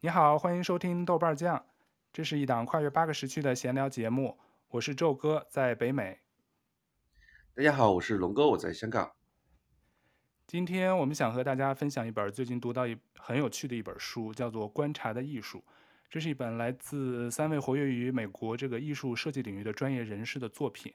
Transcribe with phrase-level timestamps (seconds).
[0.00, 1.66] 你好，欢迎收听豆瓣酱，
[2.12, 4.38] 这是一档跨越八个时区的闲聊节目。
[4.68, 6.20] 我是宙哥，在北美。
[7.52, 9.10] 大家好，我是龙哥，我在香港。
[10.46, 15.58] 今天我们想和大家分享一本最近读到一很有趣的一本书，叫做《观察的艺术》。
[16.08, 20.94] 这是一本来自三位活跃于美国这个艺术设计领域的专业人士的作品，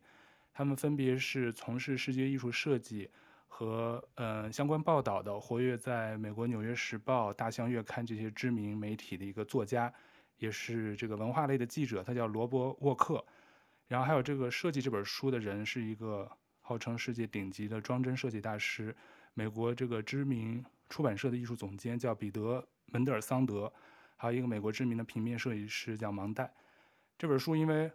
[0.54, 3.12] 他们分别是从事视觉艺术设计。
[3.56, 9.94] 和呃相关报道的，活跃在美国《纽约时报》、《大象月刊》这些知名媒体的一个作家，
[10.40, 13.24] 也是这个文化类的记者，他叫罗伯沃克。
[13.88, 16.28] 然后还有这个设计这本书的人是一个
[16.62, 18.96] 号称世界顶级的装帧设计大师，
[19.36, 23.72] 美国这个知名出版社的艺术总监叫彼得门德尔桑德，
[24.18, 26.52] 还有一个美国知名的平面设计师叫芒代。
[27.20, 27.92] 这本书因为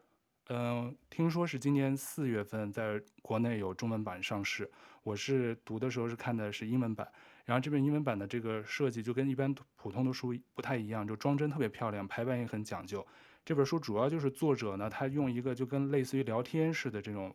[0.50, 4.70] 嗯，听说是今年四月份在国内有中文版上市。
[5.02, 7.06] 我是读的时候是看的是英文版，
[7.44, 13.06] 然后这本英文版的这个设计就跟一般普通的书不太一样，就装帧特别漂亮，排版也很讲究。
[13.44, 17.34] 这本书主要就是作者呢，他用一个就跟类似于聊天似的这种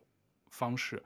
[0.50, 1.02] 方式，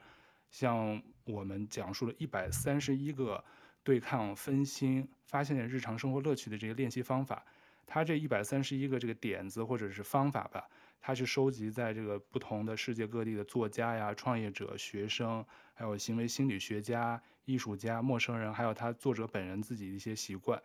[0.50, 3.44] 向我们讲述了一百三十一个
[3.82, 7.44] 对抗分心、发现日常生活乐趣的这个练习方法。
[7.86, 10.66] 他这一百三十一个这个点子或者是方法吧。
[11.00, 20.60] 他是收集在这个不同的世界各地的作家呀、创业者、学生，还有行为心理学家、艺术家、陌生人，还有他作者本人自己的一些习惯。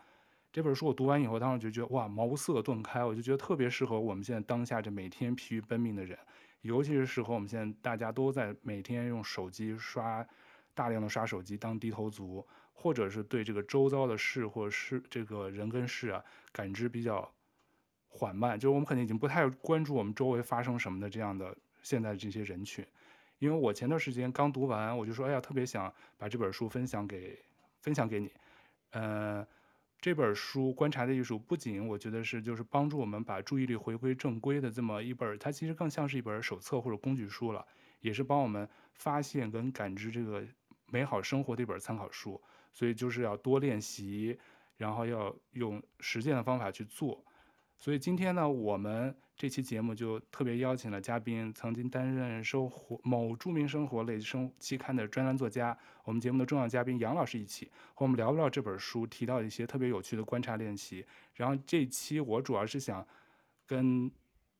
[0.51, 6.17] 这本书我读完以后，当时就觉得哇，茅塞顿开，我就觉得特别适合我们现在当下这每天疲于奔命的人，
[6.61, 10.23] 尤其是适合我们现在大家都在每天用手机刷
[10.73, 17.33] 大量的刷手机当低头族，或者是对这个周遭的事或者是这个人跟事啊感知比较。
[18.15, 22.85] 缓慢，就是我们可能已经不太关注我们周围发生什么的这样的现在这些人群，
[23.39, 27.39] 因为我前段时间刚读完，我就说，哎呀，特别想把这本书分享给
[27.81, 28.31] 分享给你。
[28.91, 29.45] 呃，
[29.99, 37.65] 这本书《观察的艺术》不仅我觉得是就是帮助我们把注意力回归正规的这么一本，它其实更像是一本手册或者工具书了，
[38.01, 40.43] 也是帮我们发现跟感知这个
[40.85, 42.39] 美好生活的一本参考书。
[42.71, 44.37] 所以就是要多练习，
[44.77, 47.23] 然后要用实践的方法去做。
[47.83, 61.05] 所以今天呢，我们这期节目就特别邀请了嘉宾，曾经担任生活某著名生活类生期刊的专栏作家，我们节目的重要嘉宾杨老师一起和我们聊聊这本书，提到一些特别有趣的观察练习。
[61.33, 63.05] 然后这期我主要是想
[63.67, 64.09] 跟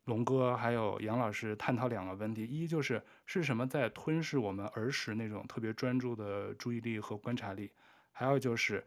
[0.04, 7.70] 龙哥还有杨老师探讨两个问题：一就是是什么在吞噬我们儿时那种特别专注的注意力和观察力；
[8.12, 8.86] 还有就是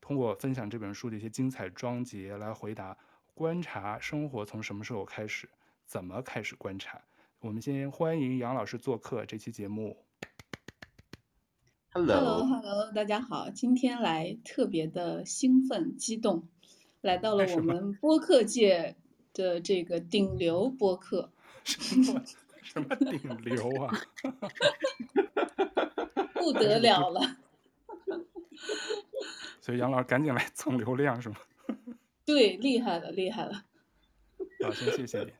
[0.00, 2.96] 通过分享这本书的一些精彩章节来回答。
[3.34, 5.48] 观察生活从什么时候开始？
[5.84, 7.02] 怎么开始观察？
[7.40, 9.96] 我们先欢迎杨老师做客这期节目。
[11.90, 16.46] Hello，Hello，Hello，大家好，今天来特别的兴奋激动，
[17.00, 18.94] 来到了我们播客界
[19.32, 21.32] 的这个顶流播客。
[21.64, 22.22] 什么
[22.62, 23.92] 什么顶流啊？
[26.34, 27.36] 不得了了。
[29.60, 31.36] 所以杨老师赶紧来蹭流量是吗？
[32.24, 33.52] 对，厉害了，厉害了。
[34.64, 35.32] 好，先谢谢你。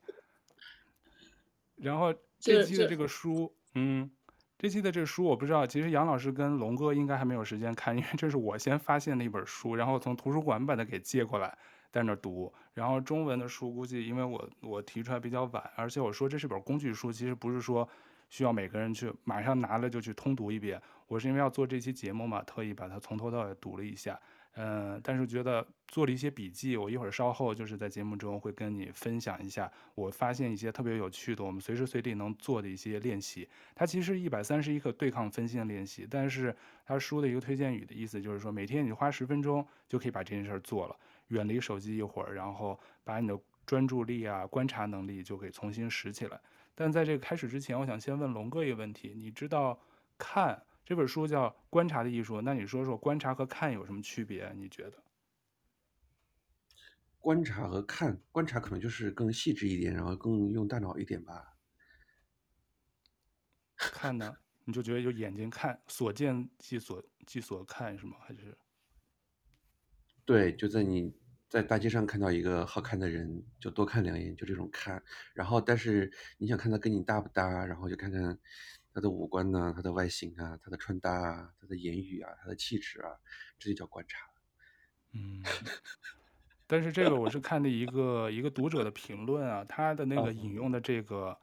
[1.76, 4.10] 然后 这期的这个书，嗯，
[4.58, 11.56] 这期的这个书我不知道，其实杨老师跟龙哥应该还没有时间看，因为这是我先发现的一本书，然后从图书馆把它给借过来，
[11.90, 12.52] 在那儿读。
[12.74, 17.88] 然后中文的书估计因为我我提出来比较晚，而且我说这是本工具书，其实不是说
[18.28, 20.80] 需要每个人去马上拿了就去通读一遍。
[21.06, 24.20] 我是因为要做这期节目嘛，特意把它从头到尾读了一下。
[24.56, 33.48] 嗯，但是觉得做了一些笔记，我一会儿稍后就是在节目中会跟你分享一下，我发现一些特别有趣的，我们随时随地能做的一些练习。
[33.74, 36.54] 它其实一百三十一个对抗分心的练习，但是
[36.86, 40.96] 它书的一个推荐语的意思就是说，每天你花十分钟就可以把这件事儿做了，
[41.28, 46.40] 远离手机一会儿，然后把你的专注力啊、观察能力就可以重新拾起来。
[46.76, 49.76] 但在这个开始之前，我想先问龙哥一个问题，你知道
[50.16, 50.62] 看？
[50.84, 54.52] 这本书叫《观察的艺术》，那你说说观察和看有什么区别？
[54.54, 55.02] 你觉得？
[57.18, 61.56] 观察和看，观察可能就是更细致一点，然后更用大脑一点吧。
[63.76, 64.36] 看呢？
[64.66, 68.18] 你就觉得就眼睛看，所见即所即所看是吗？
[68.20, 68.56] 还是？
[70.26, 71.14] 对，就在你
[71.48, 75.02] 在大街上看到一个好看的人，就多看两眼，就这种看。
[75.32, 78.38] 然后，但是你想看他跟你搭不搭，然后就看看。
[78.94, 79.72] 他的五官呢？
[79.74, 83.10] 他的外形啊，他的穿搭啊，他的言语啊，他的气质啊，
[83.58, 84.24] 这就叫观察。
[85.12, 85.42] 嗯，
[86.64, 91.36] 但是这个我是看的一个一个读者的评论啊，他的那个引用的这个，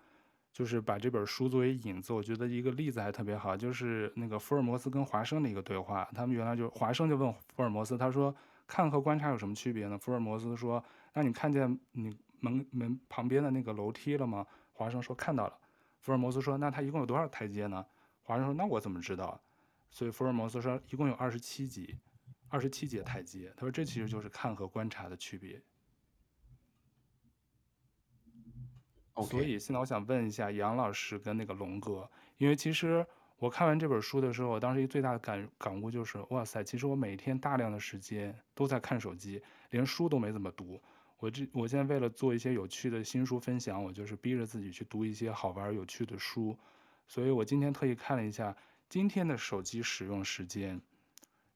[0.53, 6.09] 就是把这本书作为引子，我觉得一个例子还特别好，就是那个福尔摩斯跟华生的一个对话。
[6.15, 8.33] 他们原来就华生就问福尔摩斯，他说
[8.65, 9.97] 看和观察有什么区别呢？
[9.97, 10.81] 福尔摩斯说
[11.13, 15.57] ：“那你看见你门门旁边的那个楼梯了吗？”华生说：“看到了。”
[16.01, 17.86] 福尔摩斯说：“那它一共有多少台阶呢？”
[18.21, 19.42] 华生说：“那我怎么知道？”
[19.89, 21.98] 所以福尔摩斯说：“一共有二十七级，
[22.50, 25.62] 二十七节台阶。”他说：“这其实就是看和观察的区别。”
[29.13, 29.30] Okay.
[29.30, 33.06] 所以现在我想问一下杨老师跟那个龙哥，因为其实
[33.38, 40.81] 我看完这本书的时候，我当时一最大的感感悟就是，哇塞，其实我每天大量的时间都在看手机，连书都没怎么读。
[41.21, 46.57] 我这我现在为了做一些有趣的新书分享，我就是逼着自己去读一些好玩有趣的书。
[47.07, 48.57] 所以我今天特意看了一下
[48.89, 50.81] 今天的手机使用时间，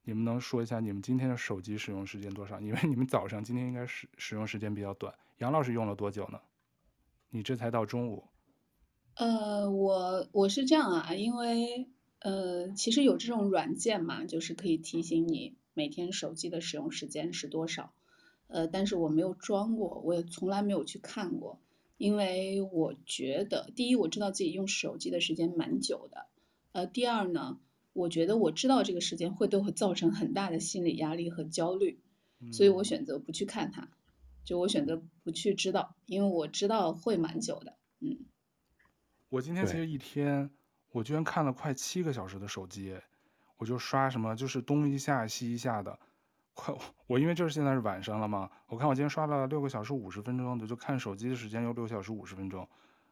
[0.04, 2.62] 你们能说一下你们今天的手机使用时间多少？
[2.62, 5.12] 因为你们早上今天应该使使用时间比较短。
[5.40, 6.40] 杨老师用了多久呢？
[7.32, 8.28] 你这才到中午，
[9.16, 11.90] 呃，我我是这样啊，因为
[12.20, 17.94] 呃，其实有这种软件嘛，就是可以提醒你每天手机的使用时间是多少，
[18.48, 21.60] 呃，但是我没有装过，我也从来没有去看过，
[21.98, 26.28] 因为我觉得，第一，我知道自己用手机的时间蛮久的，
[26.72, 27.60] 呃，第二呢，
[27.94, 32.00] 我觉得我知道这个时间会对我造成很大的心理压力和焦虑，
[32.52, 33.90] 所以我选择不去看它。
[34.44, 37.78] 就我选择不去知道，因为我知道会蛮久的。
[38.00, 38.20] 嗯，
[39.30, 40.52] 我今天其实一天，
[40.92, 42.96] 我居然看了快七个小时的手机，
[43.58, 45.98] 我就刷什么，就是东一下西一下的。
[46.56, 46.74] 快，
[47.06, 52.68] 我因为这是现在是晚上了嘛，我看我今天刷了六个小时五十分钟的，就看手机的时间有六小时五十分钟，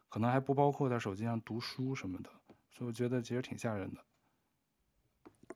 [0.08, 2.30] 可能还不包括在手机上读书什么的，
[2.72, 4.00] 所以我觉得其实挺吓人的。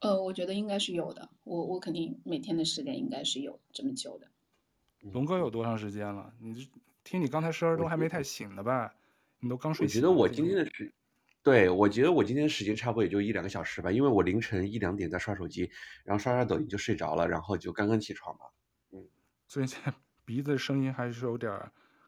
[0.00, 4.28] 呃，我觉得应该是有的，我我肯定每天的时间应该是有这么久的。
[5.00, 6.32] 龙哥有多长时间了？
[6.38, 6.68] 你
[7.02, 8.94] 听你刚才十二点钟还没太醒呢吧？
[9.40, 10.00] 你都刚睡醒。
[10.00, 10.92] 我觉得我今天的时，
[11.48, 15.70] 对，我觉得我今天时间差不多也就一两个小时吧，因为我凌晨一两点在刷手机，
[16.04, 18.42] 然后刷刷抖音就睡着了，然后就刚刚起床嘛。
[18.92, 19.08] 嗯，
[19.48, 19.94] 所以现在
[20.26, 21.58] 鼻子声音还是有点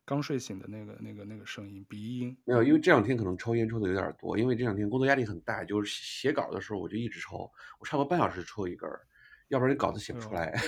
[0.04, 2.36] 刚睡醒的那个、那个、那个声音，鼻音。
[2.44, 9.00] 没有，因为这两天可能抽烟抽的有点多，因为这两天工作压力很大，就是写稿的时候我就一直抽，我差不多半小时抽一根儿，
[9.48, 10.44] 要不然你稿子写不出来。
[10.44, 10.60] 哎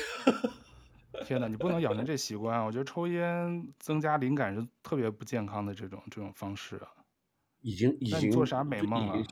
[1.26, 2.64] 天哪，你不能养成这习惯啊！
[2.64, 6.88] 我觉得抽烟增加灵感是特别不健康的这种这种方式啊。
[7.62, 9.26] 已经已经做啥美梦了？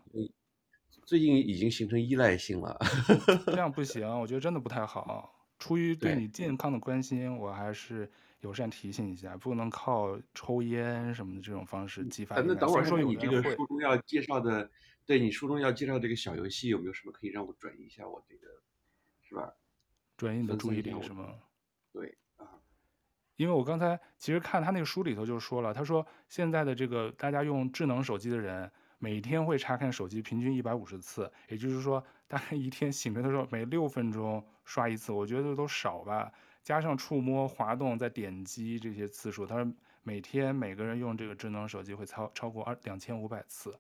[1.05, 2.79] 最近已经形成依赖性了。
[3.47, 5.37] 这样不行，我觉得真的不太好。
[5.59, 8.11] 出于对你健康的关心，我还是
[8.41, 12.41] 友善提醒一下，不能靠抽烟什么的这种方式激发。
[12.41, 14.71] 那等会儿说你这个书中要介绍的，
[15.05, 18.47] 对你书中要介绍这个小游戏，有没有什么可以让我转移一下我这个，
[19.23, 19.53] 是吧？
[20.17, 21.35] 转移你的注意力是吗？
[21.93, 22.15] 对啊，
[23.41, 36.31] 因为我刚才其实看他那个书里头就说了，他说现在的这个大家用智能手机的人，每天会查看手机平均一百五十次，也就是说大概一天醒着的时候每六分钟刷一次，我觉得都少吧。
[36.63, 39.73] 加上触摸、滑动、再点击这些次数，他说
[40.03, 43.71] 每天每个人用这个智能手机会超超过二两千五百次。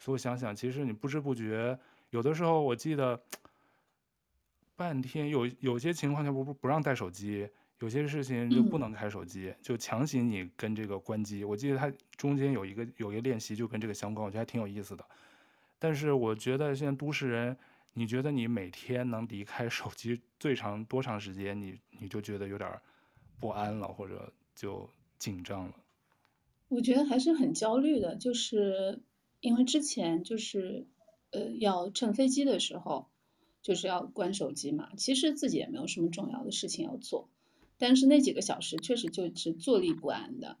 [0.00, 1.78] 所以我想想，其实你不知不觉，
[2.10, 3.22] 有的时候我记得。
[4.74, 7.48] 半天有有些情况下不不不让带手机，
[7.82, 11.44] 有些事情就不能开手机，嗯、就强行你跟这个关机。
[11.44, 15.04] 我记得它中间有一个有一个练习就跟这个相关，我觉得还挺有意思的。
[15.80, 17.56] 但是我觉得现在都市人，
[17.94, 21.60] 你觉得你每天能离开手机最长多长时间？
[21.60, 22.70] 你你就觉得有点
[23.40, 25.74] 不安了，或者就紧张了。
[26.68, 29.02] 我觉得还是很焦虑的，就是
[29.40, 30.86] 因为之前就是
[31.32, 33.10] 呃要乘飞机的时候。
[33.62, 37.28] 就是要关手机嘛，其实自己也没有什么重要的事情要做，
[37.82, 40.56] 但是那几个小时确实就是坐立不安的，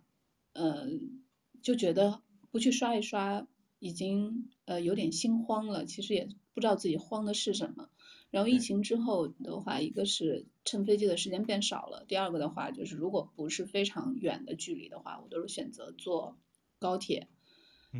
[0.54, 1.22] 嗯，
[1.62, 3.46] 就觉得不去刷一刷，
[3.78, 5.84] 已经呃有点心慌了。
[5.84, 7.90] 其实也不知道自己慌的是什么。
[8.32, 16.36] 然后疫情之后的话，一个是乘飞机的时间变少了，第二个的话就是如果不是非常远的距离的话，我都是选择坐
[16.80, 17.28] 高铁。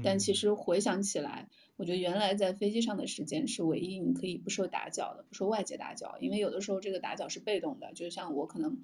[0.03, 6.17] 但其实回想起来，我觉得原来在飞机上的时间是唯一你可以不受打搅的，不受外界打搅。
[6.19, 8.79] 因为有的时候这个打搅是被动的，就像我可能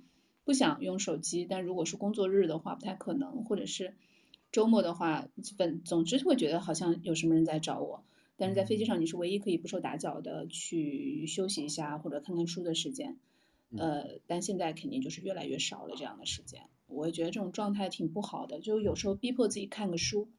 [0.49, 3.95] 不想用手机，但如果是工作日的话不太可能，或者是
[4.51, 5.29] 周末的话，
[5.59, 8.03] 本总之会觉得好像有什么人在找我。
[8.39, 13.19] 但是在飞机上你是唯一可以不受打搅的去休息一下或者看看书的时间。
[13.77, 16.63] 呃，但现在肯定就是越来越少了这样的时间。
[16.87, 20.31] 我也觉得这种状态挺不好的，就有时候逼迫自己看个书。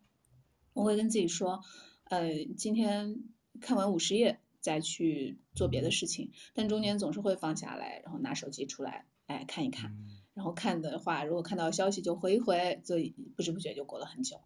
[0.74, 1.62] 我会跟自己说，
[2.06, 3.26] 呃，今天
[3.62, 9.96] 看完五十页再去做别的事情，但中间总是会放下来，然后拿手机出来，哎，看一看。
[10.34, 14.42] 然后看的话，如果看到消息就回一回，所以不知不觉就过了很久。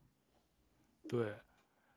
[1.07, 1.35] 对，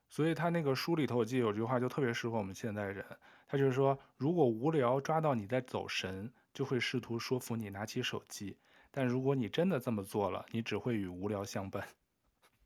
[0.08, 3.04] 所以他那个书里头，我记得有句话就特别适合我们现代人，
[3.48, 8.58] 他就是说，如果无聊抓到你在走神，就会试图说服你拿起手机。
[8.90, 11.86] 但如果你真的这么做了，你只会与无聊相伴。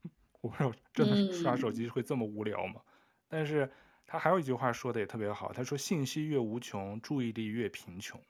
[0.41, 2.81] 我不知道真的刷手机会这么无聊吗？
[2.85, 2.91] 嗯、
[3.27, 3.71] 但是
[4.05, 8.21] 他还有一句话说的也特别好，他说：“信息越无穷，注意力越贫穷。”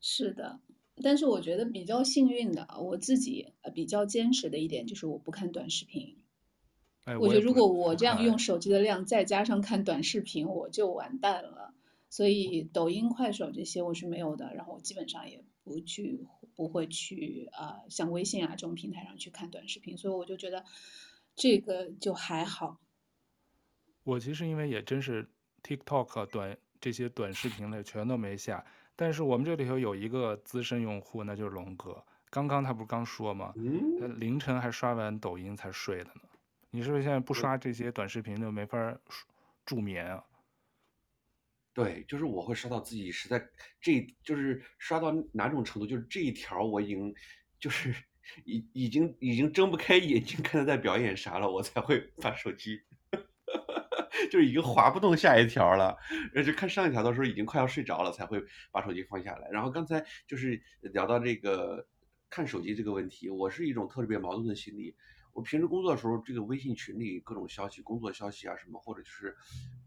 [0.00, 0.60] 是的，
[1.02, 6.16] 但是我觉得比较幸运的，我自己比较坚持的一点就是我不看短视频。
[7.04, 11.74] 哎、我觉得如果我这样用手机的量，再加上看短视频，我就完蛋了。
[12.10, 19.96] 所以抖音、快手这些我是没有的，然后我基本上也不去，不会去啊、呃，像微信啊这种平台上去看短视频。
[19.98, 20.64] 所以我就觉得
[21.34, 22.78] 这个就还好。
[24.04, 25.28] 我其实因为也真是
[25.62, 28.64] TikTok 短这些短视频类全都没下。
[29.00, 32.04] 但是我们这里头有一个资深用户，那就是龙哥。
[32.30, 33.54] 刚刚他不是刚说吗？
[34.00, 36.22] 他凌晨还刷完抖音才睡的呢。
[36.70, 38.98] 你是不是现在不刷这些短视频就没法
[39.64, 40.24] 助眠啊？
[41.72, 43.40] 对，就是我会刷到自己实在
[43.80, 47.14] 这，就是刷到哪种程度，就是这一条我已经
[47.60, 47.94] 就是
[48.44, 52.82] 已已经已经睁不开眼睛看他在表演啥了，我才会把手机。
[54.28, 55.96] 就已经滑不动下一条了，
[56.34, 59.48] 而且看上一条的时候已经快要睡着了，才会把手机放下来。
[59.50, 61.86] 然后刚才就是聊到这个
[62.30, 64.94] 看手机这个问题，我是一种特别矛盾的心理。
[65.32, 69.36] 我平时工作的时候，这个微信群里各种消息、工作消息啊什么，或者就是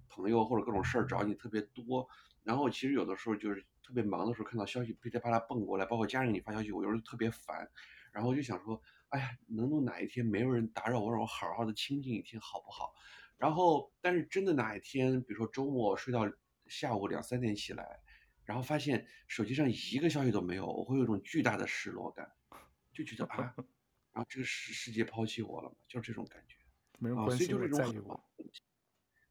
[0.08, 2.08] 朋友或者各种事儿找你特别多。
[2.44, 7.70] 然后其实有的时候就是特别忙的时候，看到消息噼里啪啦蹦过来，包括家人给你发消息，我有时候特别烦。
[8.14, 12.94] 然后我就想说，哎呀，能不能哪一天没有人打扰我，让我好好的清静一天，好不好？
[13.42, 16.32] 然后，但是真的哪一天，比如说周末睡到
[16.68, 18.00] 下午两三点起来，
[18.46, 22.32] 然后发现手机上一个消息都没有，我会有一种巨大的失落感，
[22.94, 23.56] 就觉得 啊，
[24.14, 26.56] 然后这个世世界抛弃我了嘛，就是这种感觉。
[27.00, 28.24] 没人关心我，在意我。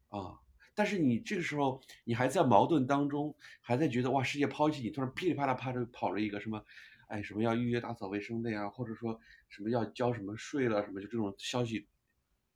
[0.09, 0.37] 啊，
[0.75, 6.61] 但是你这个时候你还在矛盾当中，还在觉得哇，世界抛弃你，突然噼里啪啦啪的跑了一个什么，
[7.07, 11.87] 哎，什么要预约打扫卫生的呀，或者说什么要交什么税了什么，就这种消息。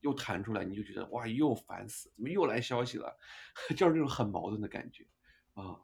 [0.06, 3.18] 又弹出来，你就觉得哇，又烦死，怎么又来消息了？
[3.76, 5.04] 就是这种很矛盾的感觉
[5.56, 5.82] 啊。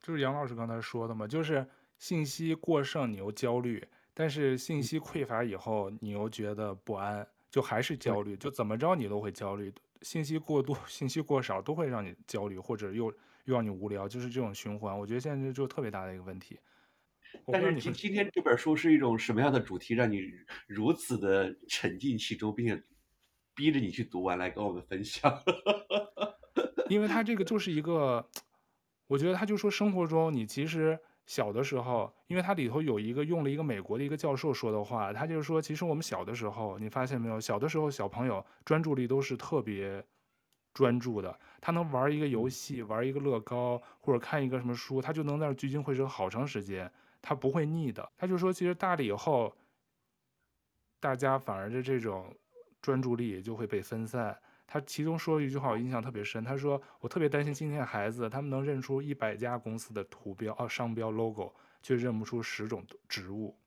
[0.00, 1.68] 就是杨老师刚才说的嘛，就是
[1.98, 3.78] 信息过剩，你又焦虑；
[4.14, 8.34] 但是信息匮乏以后，你又觉得不安，就还是焦虑。
[8.38, 9.70] 就怎么着你都会焦虑。
[10.00, 13.12] 信息过多、信息过少都会让你焦虑，或者又
[13.44, 14.98] 又让你无聊，就是这种循环。
[14.98, 16.58] 我觉得现在就就特别大的一个问题。
[17.46, 20.20] 但是今今天这本书是一种什么样的主题，让你
[20.66, 22.82] 如此的沉浸其中，并且
[23.54, 25.42] 逼着你去读完来跟我们分享？
[26.88, 28.28] 因为他这个就是一个，
[29.06, 40.04] 我觉得他就说生活中你其实小的时候，因为它里头有一个用了一个美国的一个教授说的话，他就是说，其实我们小的时候，你发现没有，小的时候小朋友专注力都是特别
[40.74, 46.90] 专注的，他能玩一个游戏，玩一个乐高，或者看一个什么书，他就能在那聚精会神好长时间。
[47.22, 49.56] 他不会腻的，他就说，其实大了以后，
[51.00, 52.36] 大家反而的这种
[52.82, 54.36] 专注力也就会被分散。
[54.66, 56.42] 他其中说了一句话，我印象特别深。
[56.42, 63.58] 他说：“我特别担心今天的孩子，他们能认出一百家公司的图标、哦、商标、logo，却认不出十种植物。”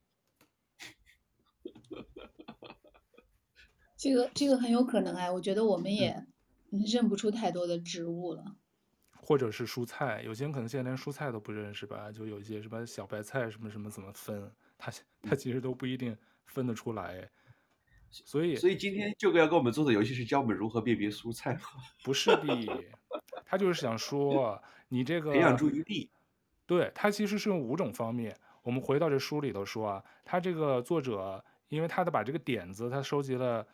[3.95, 6.25] 这个这个很有可能哎，我觉得我们也
[6.91, 8.55] 认不出太多的植物了。
[9.27, 12.12] 或者是蔬菜，有些人可能现在连蔬菜都不认识吧？
[12.12, 14.91] 就有一些什么小白菜什么什么怎么分，他
[15.24, 16.15] 他其实都不一定
[16.46, 17.27] 分得出来。
[18.12, 21.62] 所以，所以今天舅哥要跟我们做的游戏是教我们如何辨别蔬菜吗？
[22.05, 22.84] 不是的，
[23.44, 26.08] 他就是想说你这个培养注意力。
[26.67, 28.38] 对，他其实是用五种方面。
[28.62, 33.65] 我们回到这书里头说啊，他这个作者，因为他的把这个点子，他收集了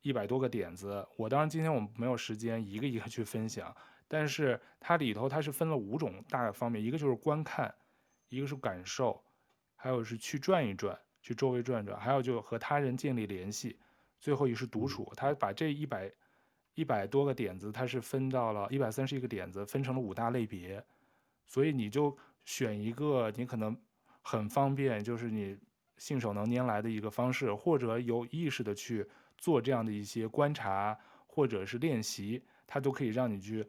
[0.00, 1.06] 一百多个点子。
[1.18, 3.74] 我当然今天我们没有时间一个一个去分享。
[4.14, 7.74] 但是它里头它是分了五种大的方面，一个就是观看，
[8.28, 9.20] 一个是感受，
[9.74, 13.76] 还有是去转一转，去周围转转，还有就和他人建立联系，
[14.20, 15.12] 最后一是独处。
[15.16, 16.12] 他把这一百
[16.74, 20.80] 一百多个点子，它是分到了一百三十一个点子，分成了五大类别，
[21.44, 23.76] 所以你就选一个你可能
[24.22, 25.58] 很方便，就是你
[25.96, 29.04] 信手能拈来的一个方式，或者有意识的去
[29.36, 33.68] 做这样的一些观察或者是练习，它都可以让你去。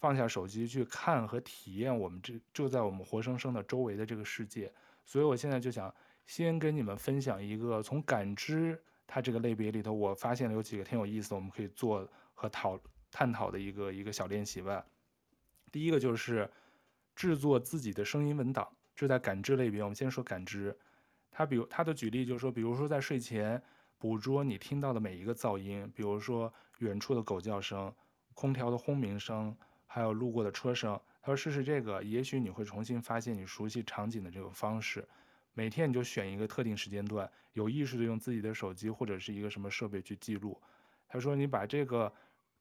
[0.00, 4.72] 放下手机去看和体验我们这就在我们活生生的周围的这个世界，
[5.04, 5.92] 所以我现在就想
[6.24, 12.78] 先跟你们分享一个从感知它这个类别里头，我发现了有几个挺有意思的，我们可以做和讨
[13.10, 14.84] 探讨的一个一个小练习吧。
[15.72, 16.48] 第一个就是
[17.16, 19.82] 制作自己的声音文档，这在感知类别。
[19.82, 20.78] 我们先说感知，
[21.30, 23.60] 它比如它的举例就是说，比如说在睡前
[23.98, 27.92] 捕捉你听到的每一个噪音，比如说远处的狗叫声、
[28.34, 29.56] 空调的轰鸣声。
[29.88, 35.04] 还有路过的车声，他说试试这个，也许你会重新发现你熟悉场景的这个方式。
[35.54, 40.60] 每天你就选一个特定时间段，有意识的用自己的手机或者是一个什么设备去记录。
[41.08, 42.12] 他说你把这个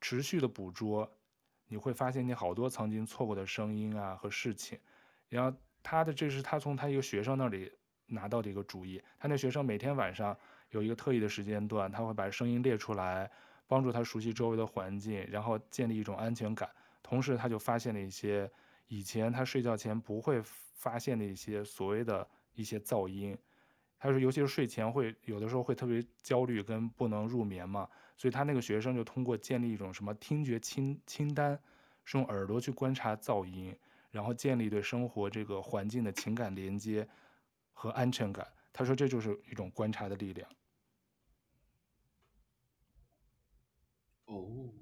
[0.01, 1.07] 持续的捕捉，
[1.67, 4.79] 你会发现你好多曾经错过的声音啊和事情。
[5.29, 7.71] 然后他的这是他从他一个学生那里
[8.07, 8.99] 拿到的一个主意。
[9.19, 10.35] 他那学生每天晚上
[10.71, 13.29] 有一个特异的时间段，他会把声音列出来，
[13.67, 16.67] 帮助他熟悉周围的环境，然后建立一种安全感。
[17.07, 18.49] 同时，他就发现了一些
[18.87, 22.27] 以前他睡觉前不会发现的一些所谓的。
[22.57, 23.37] 一些噪音，
[23.99, 27.87] 他说，尤其是睡前会有的时候会特别焦虑跟不能入眠嘛，
[28.17, 31.61] 所以他那个学生就通过建立一种什么听觉清清单，
[32.03, 33.77] 是用耳朵去观察噪音，
[34.09, 37.07] 然后建立对生活这个环境的情感连接
[37.73, 38.51] 和安全感。
[38.73, 40.49] 他说这就是一种观察的力量。
[44.25, 44.73] 哦，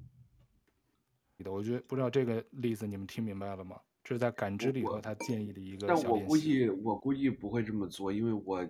[1.51, 3.79] 我觉得不知道这个例子你们听明白了吗？
[4.03, 5.87] 这是在感知里头，他建议的一个。
[5.87, 8.69] 但我估计，我估计不会这么做，因为我，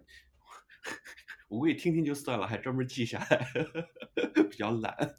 [1.50, 3.52] 我估计听听就算了，还专门记下来，
[4.50, 5.18] 比较懒。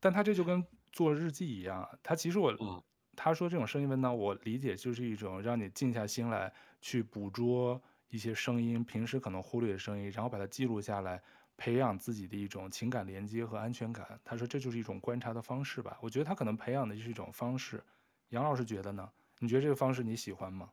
[0.00, 2.82] 但他这就跟做日记一样，他其实我，嗯、
[3.14, 6.50] 他说这种声音文档，我理解就是一种让你静下心来
[6.80, 11.22] 去捕捉一些声音，平时可能忽略的声音，然后把它记录下来，
[11.56, 14.20] 培养自己的一种情感连接和安全感。
[14.24, 15.98] 他说这就是一种观察的方式吧。
[16.02, 17.82] 我觉得他可能培养的就是一种方式。
[18.30, 19.10] 杨老师觉得呢？
[19.38, 20.70] 你觉得这个方式你喜欢吗？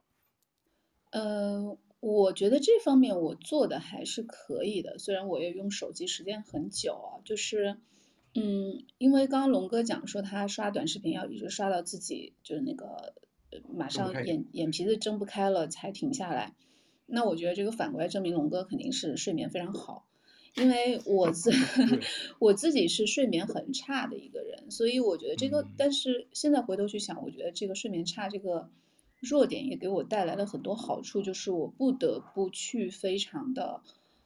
[1.11, 7.77] 呃，我觉得这方面我做的还是可以的，虽然我也用手机时间很久啊，就是，
[8.33, 13.13] 嗯，因为刚刚龙哥讲说他刷短视频要一直刷到自己就是那个
[13.71, 16.55] 马上眼眼皮子睁不开了才停下来，
[17.05, 20.07] 那我觉得这个反过来证明龙哥肯定是睡眠非常好。
[20.55, 21.49] 因为我自
[22.37, 28.69] 我自己是睡眠很差的一个人，所以我觉得这个，但是现在回头去想，我觉得这个睡眠差这个
[29.19, 33.81] 弱点也给我带来了很多好处，就是我不得不去非常的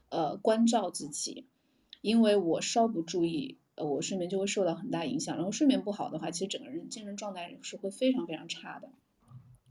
[0.10, 1.46] 呃关照自己，
[2.02, 8.90] 因为我稍不注意，呃，我睡眠就会受到很大影响，然后睡眠不好的话，其实整个人精神状态是会非常非常差的。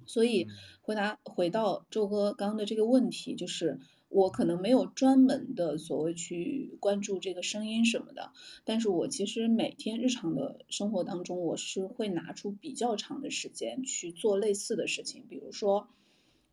[0.07, 0.47] 所以
[0.81, 3.79] 回答回到周哥刚刚的这个问题，就是。
[4.09, 8.31] 我可能没有专门的所谓去关注这个声音什么的，
[8.65, 15.27] 但是我其实每天日常的生活当中，我是会拿出比较长的时间去做类似的事情。
[15.29, 15.89] 比如说，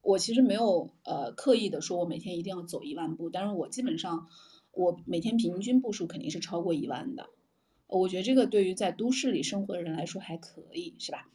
[0.02, 4.28] 我其实没有呃刻意的说我每天一定要走一万步，但是我基本上
[4.72, 7.30] 我每天平均步数肯定是超过一万的。
[7.88, 11.30] 我觉得这个对于在都市里生活的人来说还可以，是吧？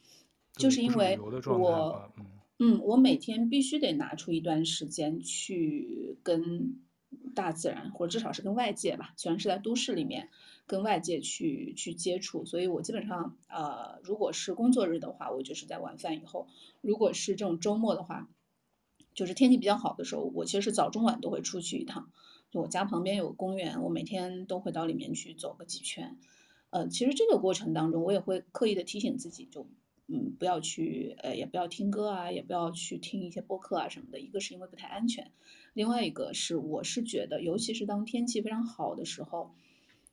[0.55, 2.11] 就是因为我。
[2.19, 2.27] 嗯，
[2.61, 6.81] 嗯我每天必须得拿出一段时间去跟
[7.35, 9.14] 大自然，或者至少是跟外界吧。
[9.16, 10.29] 虽然是在都市里面，
[10.66, 16.49] 跟外界去去接触，所以我基本上，呃，如果是工作日的话，我就是在晚饭以后；
[16.81, 18.29] 如果是这种周末的话，
[19.14, 22.11] 就是天气比较好的时候，我其实是早中晚都会出去一趟。
[22.51, 26.18] 就我家旁边有公园，我每天都会到里面去走个几圈。
[26.71, 29.68] 呃，其实这个过程当中，我也会刻意的提醒自己，就。
[30.11, 34.18] 嗯，不要去，呃，也不要听歌啊，也不要去听一些播客啊什么的。
[34.18, 35.31] 一个是因为不太安全，
[35.75, 39.55] 另外一个是我是觉得，尤其是当天气非常好的时候，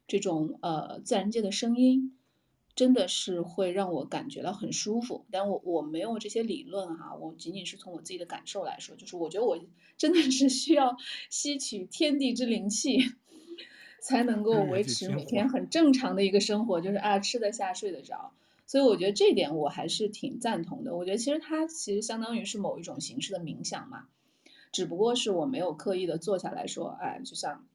[0.06, 2.18] 这种呃自然界的声音，
[2.76, 5.26] 真的是会让我感觉到很舒服。
[5.32, 9.58] 但我我没有这些理论哈，我仅仅是从我自己的感受来说，就是我觉得我
[9.98, 10.98] 真的是需要
[11.30, 13.00] 吸取天地之灵气，
[14.02, 18.34] 才能够维持每天很正常的一个生活，就是啊吃得下睡得着。
[18.68, 20.96] 所以我觉得这点我还是挺赞同的。
[20.96, 24.08] 我觉得其实它其实相当于是某一种形式的冥想嘛，
[24.72, 27.68] 只不过是我没有刻意的坐下来说，哎，就像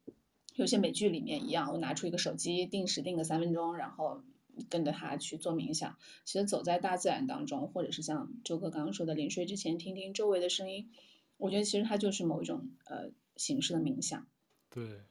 [0.55, 4.21] 有些美剧里面一样，我拿出一个手机，定时定个三分钟，然后
[4.69, 5.97] 跟着它去做冥想。
[6.25, 10.89] 其实走在大自然当中，或者是像周哥刚刚说的，临睡之前听听周围的声音，
[11.37, 14.27] 我觉得其实它就是某一种呃形式的冥想。
[14.69, 15.01] 对。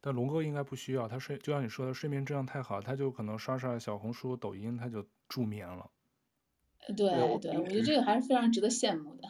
[0.00, 5.90] 但龙哥应该不需要，他睡就像你说的，睡眠质量太好，他就可能刷刷小红书、抖音，他就助眠了。
[6.96, 9.28] 对对，我觉得这个还是非常值得羡慕的。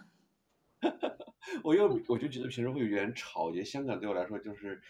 [1.64, 4.80] 我又我就觉得平时会有点吵，我觉得香港对我来说就是。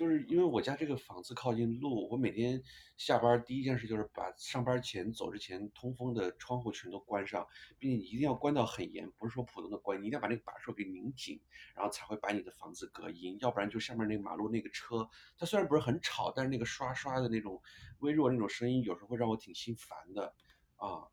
[0.00, 2.62] 就是因为我家这个房子靠近路，我每天
[2.96, 7.46] 下班第一件事就是把上班前走之前通风的窗户全都关上，
[7.78, 11.38] 并且一定要关到很严，不是说普通的关，你一定要把那个把手给拧紧，
[11.76, 17.60] 然后才会把你的房子隔音，要不然就下面那个马路那个车，它虽然不是很吵，但是那个刷刷的那种
[17.98, 20.34] 微弱那种声音，有时候会让我挺心烦的
[20.76, 21.04] 啊。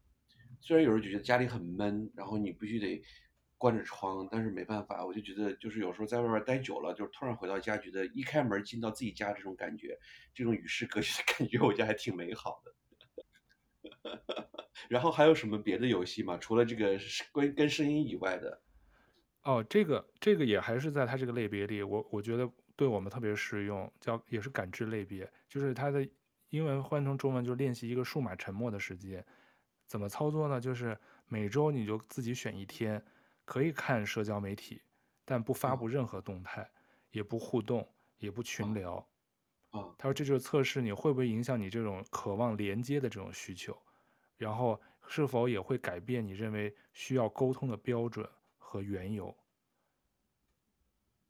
[0.62, 3.04] 虽然有时候觉得家里很闷，然后你必须得。
[3.58, 9.98] 关着窗，但是没办法，我就觉得就是有时候在外边待久了，就是突然回到家，觉得一开门进到自己家这种感觉，
[10.34, 12.74] 这种与世隔绝的 感觉，我觉得还挺美好的。
[14.90, 16.38] 然后还有什么别的游戏吗？
[16.38, 17.00] 除了这个
[17.34, 18.62] 跟跟声音以外的？
[19.44, 26.08] 哦，这个这个也还是在它这个类别里，我我觉得对我们特别适用，叫也是感知类别，就是它的
[26.50, 29.26] 英文换成中文就是练习一个数码沉默的时间，
[29.88, 30.60] 怎么操作呢？
[30.60, 33.02] 就是每周你就自己选一天，
[33.48, 34.82] 可以看社交媒体，
[35.24, 36.68] 但不发布任何动态，哦、
[37.12, 37.88] 也不互动，
[38.20, 38.96] 也不群聊。
[39.72, 43.76] 哦，他说这就是测试你会不会影响你这种渴望连接的这种需求，
[44.36, 48.30] 然后是否也会改变你认为需要沟通的标准。
[48.70, 49.34] 和缘由，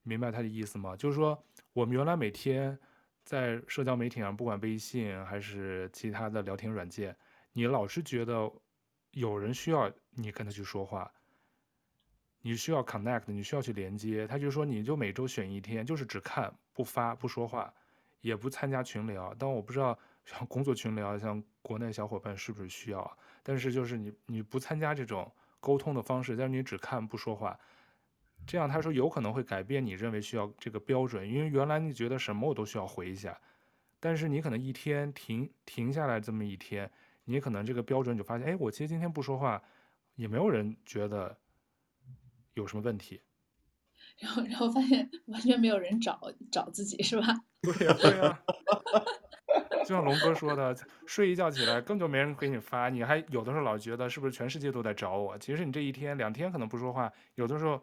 [0.02, 0.96] 明白他的意思吗？
[0.96, 1.38] 就是说，
[1.72, 2.76] 我们原来每天
[3.24, 7.16] 在社交媒体上，不管微信还是其他的聊天软件，
[7.54, 8.52] 你老是觉得
[9.12, 11.14] 有人需要你跟他去说话，
[12.48, 14.26] 你需要 connect，你需要去连接。
[14.26, 17.74] 他就说，你就每周选一天，就是只看不发不说话，
[18.22, 19.36] 也不参加群聊。
[19.38, 23.18] 但我不知道像工作群聊，像国内小伙伴是不是需要？
[23.44, 25.30] 但是就是你你不参加这种。
[25.60, 27.60] 沟通的方式，但是你只看不说话，
[28.46, 33.38] 这样他说有可能会改变你认为需要这个标准，因为原来你觉得什么我都需要回一下，
[34.00, 36.90] 但是你可能一天停停下来这么一天，
[37.26, 39.62] 你可能这个标准就发现，哎，我其实今天不说话，
[40.16, 41.36] 也没有人觉得
[42.62, 43.22] 有什么问题，
[44.20, 46.20] 然后然后发现完全没有人找
[46.52, 47.28] 找自己是吧？
[47.62, 48.44] 对 呀对呀。
[49.86, 55.38] 就像龙哥说的，睡一觉起来根本就没人给你发，你还有的时候老觉得是不是全世界都在找我？
[55.38, 57.82] 其实你这一天两天可能不说话，有的时候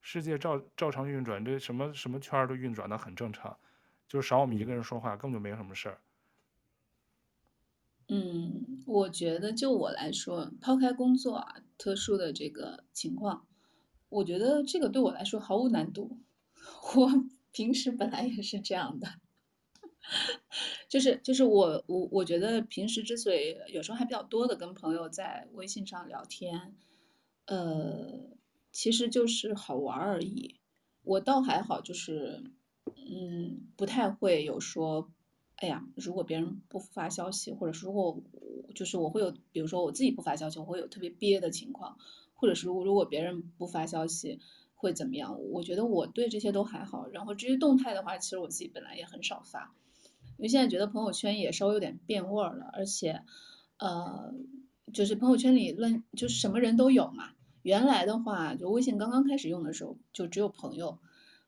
[0.00, 3.58] 世界照照常运转，这什么什么圈都运转的很正常，
[4.06, 5.98] 就是少我们一个人说话，根本就没有什么事儿。
[8.08, 13.46] 嗯，我觉得就我来说，抛开工作啊，特殊的这个情况，
[14.12, 16.18] 我觉得这个对我来说毫无难度。
[16.94, 17.10] 我
[17.52, 19.08] 平时本来也是这样的。
[20.88, 26.74] 就是就是我我我觉得平时之所以有时候还比较多的跟朋友在微信上聊天，
[27.46, 28.36] 呃，
[28.72, 30.56] 其实就是好玩而已。
[31.04, 32.42] 我倒还好，就是
[32.84, 35.10] 嗯，不太会有说，
[35.56, 38.20] 哎呀，如果别人不发消息，或者是如果
[38.74, 41.96] 就是我会有，比如说我自己不发消息，我会有特别憋的情况，
[42.42, 44.40] 或者是如果别人不发消息
[44.74, 45.40] 会怎么样？
[45.52, 47.06] 我觉得我对这些都还好。
[47.06, 49.72] 然后至于动态的话，其实我自己本来也很少发。
[50.38, 53.22] 因为现在觉得朋友圈也稍微有点变味儿了，而且，
[53.78, 54.34] 呃，
[54.92, 57.30] 就是朋友圈里论，就是什么人都有嘛。
[57.62, 60.98] 原来的话，就微信刚刚开始用的时候，就只有朋友，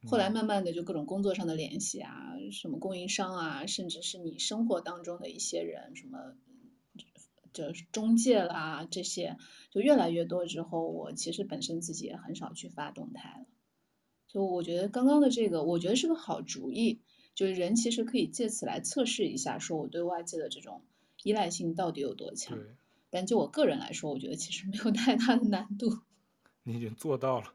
[0.07, 6.37] 后来慢慢的就各种工作上的联系啊，什么供应商啊，甚至是你生活当中的一些人，什么，
[7.55, 9.39] 就是中介啦这些，
[9.71, 13.47] 就越来越多之后，我其实本身自己也很少去发动态了。
[14.29, 17.01] 就我觉得刚刚的这个，我觉得是个好主意。
[17.35, 20.85] 就是人其实可以借此来测试一下，说我对外界的这种
[21.25, 22.57] 依赖性到底有多强。
[22.57, 22.77] 对。
[23.11, 25.99] 但就我个人来说，我觉得其实没有太大的难度。
[26.63, 27.55] 你已经做到了。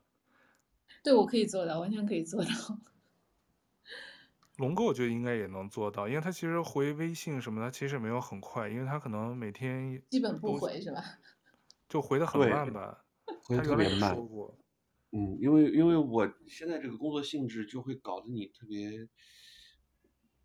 [1.02, 2.50] 对，我可以做到，完全可以做到。
[4.60, 11.02] 龙哥，我觉得应该也能做到，因为他其实回微信什么的，其实没有很快，因为他可能每天基本不回是吧？
[11.88, 13.06] 就回的很慢吧。
[13.44, 14.16] 回的特别慢。
[15.12, 19.08] 嗯，因为因为我现在这个工作性质就会搞得你特别。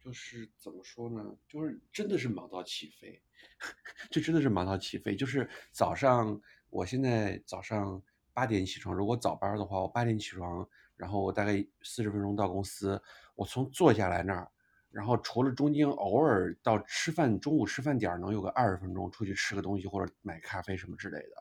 [0.01, 1.25] 就是怎么说呢？
[1.49, 3.23] 就是真的是忙到起飞，
[4.13, 5.17] 就真的是忙到起飞。
[5.17, 8.03] 就是早上，我现在早上
[8.35, 13.03] 八点起床，如果早班的话，我八点起床，然后我大概四十分钟到公司。
[13.35, 14.51] 我从坐下来那儿，
[14.91, 21.37] 然后除了中间偶尔到吃饭，中午吃饭点儿能有个二十分钟出去吃个东西或者买咖啡什么之类的，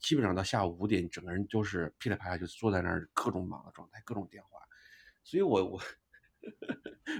[0.00, 4.60] 基本上到下午五点，整个人就是噼里啪啦就坐在那儿，各种忙的状态，各种电话。
[5.22, 5.80] 所以我我。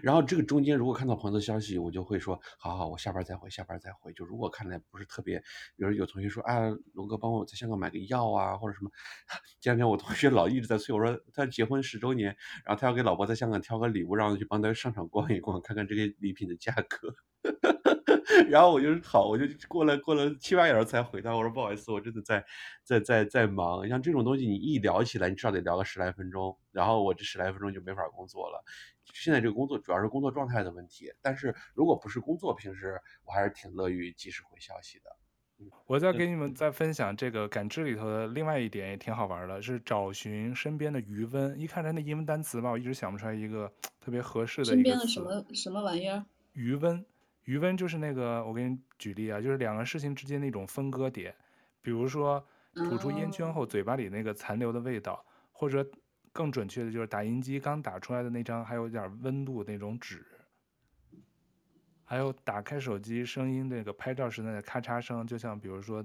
[0.03, 4.13] 然后这个中间如果看到朋友的消息，我就会说，好好，我下班再回，下班再回。
[4.13, 5.39] 就如果看来不是特别，
[5.77, 8.91] 比如有同学说，啊，龙哥帮我在香港买个药啊，或者什么。
[9.61, 17.15] 这两天我同学老一直在催我说，他结婚十周年，然后他要给老婆在香港挑个礼物，让我去帮他上场逛一逛，看看这个礼品的价格。
[18.49, 22.45] 然后我就好，我就过了过了七八小时才回他，我说不好意思，我真的在
[22.83, 23.89] 在在在忙。
[23.89, 28.65] 像这种东西，你一聊起来，你至少得聊个十来分钟，然后我这十来分钟就没法工作了。
[29.15, 35.17] 现在这个工作主要是工作状态的问题，但是如果不是工作，平时我还是挺乐于及时回消息的。
[35.87, 41.59] 我再给你们再分享这个感知里头的另外一点也挺好玩的，是找寻身边的余温。
[41.59, 44.67] 一看人的英文单词吧，我一直想不出来一个特别合适的。
[44.67, 46.27] 身边的什么什么玩意儿？
[46.53, 47.03] 余温，
[47.47, 51.35] 余温就是那个，我给你举例啊，就是两个事情之间那种分割点，
[51.83, 55.85] 比如说吐出烟圈后嘴巴里那个残留的味道，或者。
[56.33, 60.23] 更准确的就是打印机刚打出来的那张还有点温度那种纸，
[62.05, 66.05] 还有打开手机声音那个拍照时那个咔嚓声，就像比如说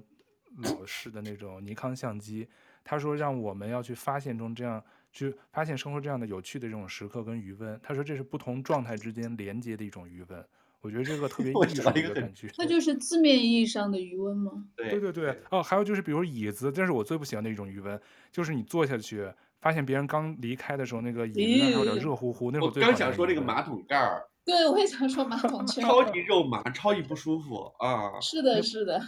[0.59, 2.47] 老式的那种尼康相机。
[2.81, 7.77] 他说让我们要去发现中这样去发现生活这样的有趣的这种时刻跟余温。
[7.83, 10.47] 他说这是不同状态之间连接的一种余温。
[10.81, 12.47] 我觉得这个特别 艺术的一个感觉。
[12.57, 14.65] 它就是字面意义上的余温吗？
[14.75, 15.39] 对对对。
[15.49, 17.99] 哦，还有就是比如椅子，这是我最不喜欢的一种余温，
[18.31, 22.51] 就是你坐下去发现别人刚离开的时候，那个椅子上有点热乎乎。
[22.51, 24.27] 那会我刚想说这个马桶盖儿。
[24.43, 25.83] 对，我也想说马桶 圈。
[25.83, 28.19] 超级肉麻，超级不舒服啊！
[28.19, 28.99] 是的，是的。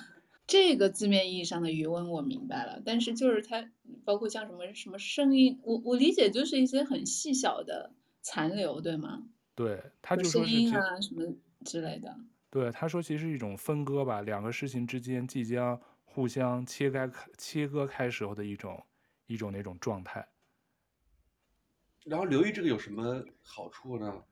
[0.45, 3.67] 这个字面意义上的余温我明白了，但是就是它
[4.05, 9.23] 包括像什么什么声音，我我理解就是一些很细小的残留，对吗？
[9.55, 11.23] 对，它就说声音啊什么
[11.63, 12.15] 之类的。
[12.49, 18.85] 对，他说其实是一种分割吧，两个事情之间即将互相切开、切割开时候的一种
[19.25, 20.27] 一种那种状态。
[22.05, 24.23] 然后留意这个有什么好处呢？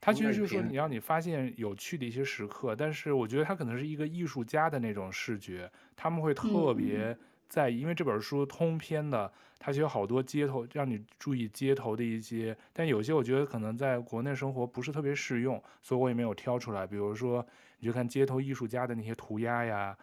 [0.00, 7.18] 他其实就是说，你让你发现有趣的一些时刻，但是我觉得他可能是一个艺术家的那种视觉，他们会特别
[7.48, 16.86] 在，因为这本书通篇的，它其实有好多街头，让你注意街头的一些，但有些我觉得可能在国内生活不是特别适用，所以我也没有挑出来。
[16.86, 17.46] 比如说，
[17.78, 19.96] 你去看街头艺术家的那些涂鸦呀，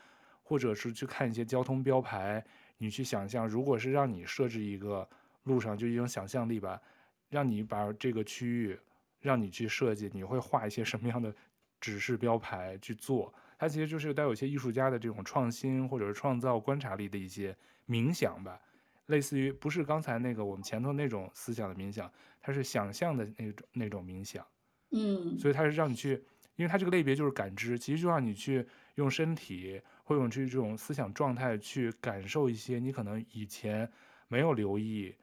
[0.44, 2.44] 或者是去看一些交通标牌，
[2.78, 5.08] 你去想象，如果是让你设置一个
[5.44, 6.82] 路上，就一种想象力吧，
[7.30, 8.80] 让你把这个区域。
[9.24, 11.34] 让你去设计，你会画一些什么样的
[11.80, 13.34] 指示标牌去做？
[13.64, 17.56] 它其实就是带有一些艺术家的这种创新或者是创造观察力的一些
[17.88, 18.60] 冥想吧，
[19.06, 24.46] 类似于不是刚才那个我们前头那种思想的冥想，它是想象的那种那种冥想。
[24.92, 26.22] 嗯，所以它是让你去，
[26.58, 33.90] 因为它这个类别就是感知，其实就让你去用身体或用这这种思想状态去感受一些你可能以前
[34.28, 35.16] 没有留意。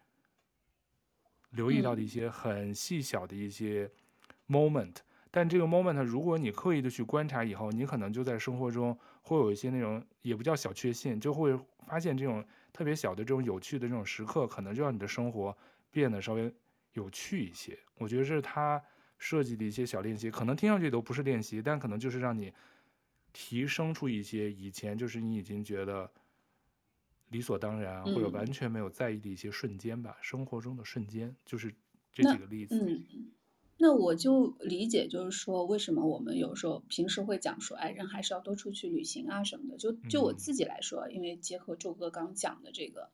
[1.51, 3.91] 留意到的一些很细小的一些
[4.49, 4.95] moment，
[5.31, 15.57] 但这个 moment 如果你刻意的去观察以后，你可能就在生活中会有一些那种也不叫小确幸，就会发现这种特别小的这种有趣的这种时刻，可能就让你的生活
[15.91, 16.53] 变得稍微
[16.95, 17.79] 有趣一些。
[17.97, 18.83] 我觉得这是他
[19.19, 22.53] 设计的一些小练习，可能听上去都不是练习，但可能就是让你
[23.33, 26.11] 提升出一些以前就是你已经觉得。
[27.33, 31.73] 理所当然，或者完全没有在意的一些瞬间吧，嗯、生活中的瞬间，就是
[32.13, 32.75] 这几个例子。
[32.75, 33.31] 嗯，
[33.83, 39.79] 那我就理解，就是说，为什么我们有时候平时会讲说，哎，人还是要多出去旅行啊什么的。
[39.79, 43.09] 就就我自己来说，嗯、因为结合周哥刚讲的这个，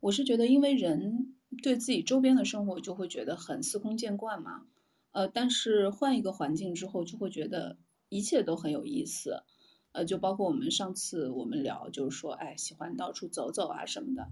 [0.00, 4.66] 我是觉得，因为人对自己周边的生活就会觉得很司空见惯嘛，
[5.12, 7.76] 呃，但是换一个环境之后，就会觉得
[8.08, 9.44] 一切都很有意思。
[9.92, 14.28] 呃，就包括我们上次我们聊，就是说，哎，喜欢到处走走啊什么的。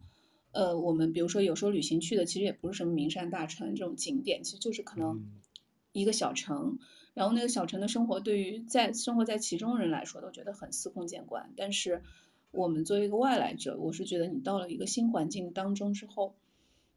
[0.50, 5.24] 呃，我们比如说有时候旅行去的其实也不是什么名山大川这种景点，其实就是可能
[6.00, 6.78] 一个小城。
[7.14, 11.50] 然后那个小城的生活，对于在生活在其中的人来说，都觉得很司空见惯。
[11.56, 12.02] 但是
[12.50, 16.34] 我们作为一个外来者，我是觉得你到了一个新环境当中之后，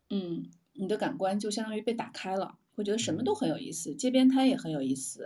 [0.09, 5.25] 嗯，你的感官就相当于被打开了，会觉得什么都很有意思，街边摊也很有意思。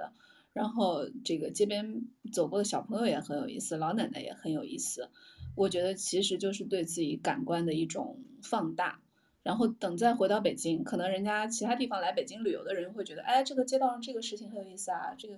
[0.54, 5.10] 然后这个街边走过的小朋友也很有意思，老奶奶也很有意思。
[5.56, 9.00] 我觉得其实就是对自己感官的一种放大。
[9.44, 15.36] 然后等再回到北京，可能人家其他地方来北京旅游的人会觉得，哎，这个街道上这个事情很有意思啊，这个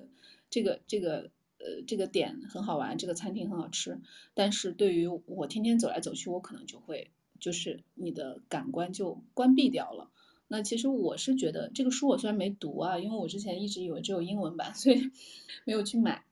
[0.49, 3.99] 这个这个呃这个点很好玩，这个餐厅很好吃。
[4.35, 10.11] 但是对于我天天走来走去，我可能就会就是你的感官就关闭掉了。
[10.47, 15.09] 那其实我是觉得这个书我虽然没读啊，因为我之前一直以为只有英文版，所以
[15.65, 16.24] 没有去买。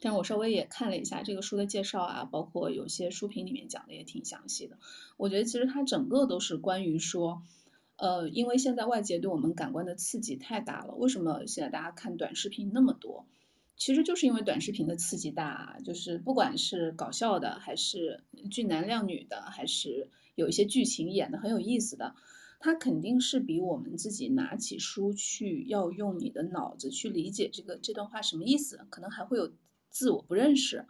[0.00, 4.78] 但我稍微也看了一下这个书的介绍啊，包括有些书评里面讲的也挺详细的。
[5.16, 7.42] 我觉得其实它整个都是关于说，
[7.96, 10.94] 呃，因为现在外界对我们感官的刺激太大了。
[10.94, 13.26] 为什么现在大家看短视频那么多？
[13.78, 22.14] 其实就是因为短视频的刺激大，就是不管是搞笑的，还是俊男靓女的，还是有一些剧情演的很有意思的。
[22.58, 29.52] 它肯定是比我们自己拿起书去要用你的脑子去理解这个这段话什么意思，可能还会有
[29.96, 30.86] 字我不认识，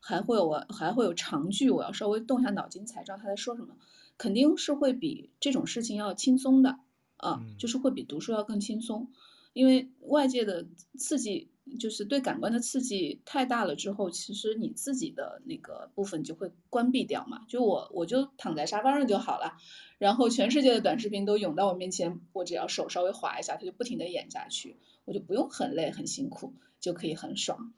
[0.00, 3.76] 还会有我还会有长句，我要稍微动下脑筋才知道他在说什么，
[4.16, 6.78] 肯定是会比这种事情要轻松的
[7.18, 9.08] 啊，就是会比读书要更轻松，
[9.52, 10.66] 因为外界的
[10.96, 11.50] 刺激。
[11.80, 17.44] 就是对感官的刺激太大了之后，其实你自己的那个部分就会关闭掉嘛。
[17.48, 19.58] 就我我就躺在沙发上就好了，
[19.98, 27.72] 然后全世界的短视频都涌到我面前，我只要手稍微滑一下，它就不停的演下去，我就不用很累很辛苦，就可以很爽。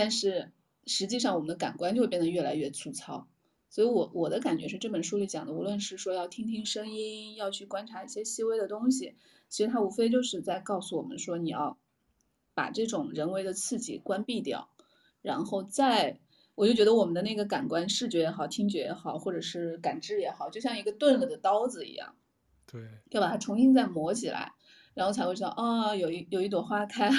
[0.00, 0.50] 但是
[0.86, 3.28] 实际上我们的感官就会变得越来越粗糙。
[3.68, 9.14] 所以我我的感觉是这本书里讲的，无论是说要听听声音，要去观察一些细微的东西，
[9.48, 11.78] 其实它无非就是在告诉我们说你要。
[12.52, 14.68] 把这种人为的刺激关闭掉，
[15.22, 16.18] 然后再，
[16.56, 22.16] 我就觉得我们的那个感官，视觉也好，听觉也好，或者是感知也好，就像一个钝了的刀子一样，
[22.66, 24.52] 对，要把它重新再磨起来，
[24.94, 27.16] 然后才会知道，啊、哦，有一有一朵花开了，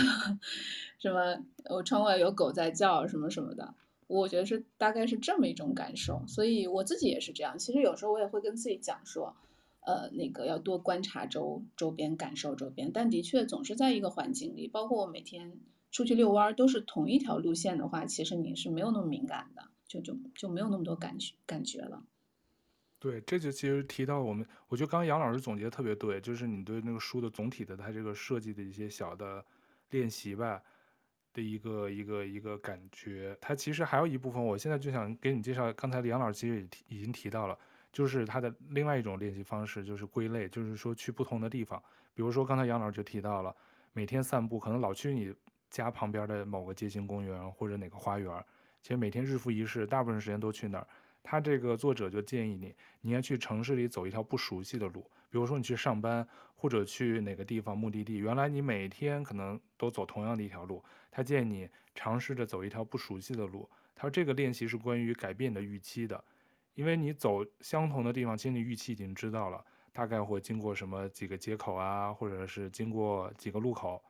[1.01, 3.73] 什么我窗外有狗在叫，什么什么的。
[4.07, 7.57] 我觉得是大概是这么一种感受，所以我自己也是这样。
[7.57, 9.35] 其实有时候我也会跟自己讲说，
[9.79, 12.91] 呃，那个要多观察周周边，感受周边。
[12.91, 15.57] 但的确总是在一个环境里，包括我每天
[15.91, 22.03] 出去遛弯都是同一条路线的话，其实你是没有那么敏感的，就就就没有那么多感觉感觉了。
[22.99, 29.43] 对，这就其实提到我们，我觉得刚刚杨老师总结特别对，就是你对那个书的总体的它这个设计的一些小的
[29.89, 30.61] 练习吧。
[31.33, 35.71] 的一个一个一个感觉，它其实还有一部分，我现在就想给你介绍。
[35.73, 37.57] 刚才杨老师其实也提已经提到了，
[37.91, 41.81] 就是他的另外一种练习方式，就是归类，就是说去不同的地方。
[42.13, 43.55] 比如说刚才杨老师就提到了，
[43.93, 45.33] 每天散步，可能老去你
[45.69, 48.45] 家旁边的某个街心公园或者哪个花园，
[48.81, 50.87] 其实每天日复一日，大部分时间都去那儿。
[51.23, 60.83] 他这个作者就建议你，你要去城市里走一条不熟悉的路，比如说你去上班或者去哪个地方目的地，原来你每天可能都走同样的一条路。
[61.09, 63.67] 他建议你尝试着走一条不熟悉的路。
[63.95, 66.23] 他说这个练习是关于改变你的预期的，
[66.75, 69.63] 因为你走相同的地方，其实你预期已经知道了，
[69.93, 74.03] 大概会经过什么几个街口啊，或者是经过几个路口。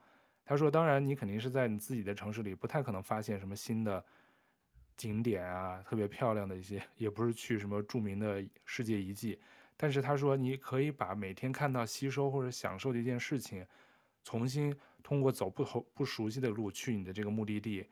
[0.44, 4.04] 他说，当然你肯定是在你自己的城市里，不太可能发现什么新的
[4.98, 9.40] 景点啊，特别漂亮的一些，也不是去什么著名的世界遗迹。
[9.82, 13.66] 但是他说，你可以把每天看到、吸收或者享受的一件事情，
[14.24, 14.72] 重新。
[15.02, 17.84] 通过走不同不熟悉的路去你的这个目的地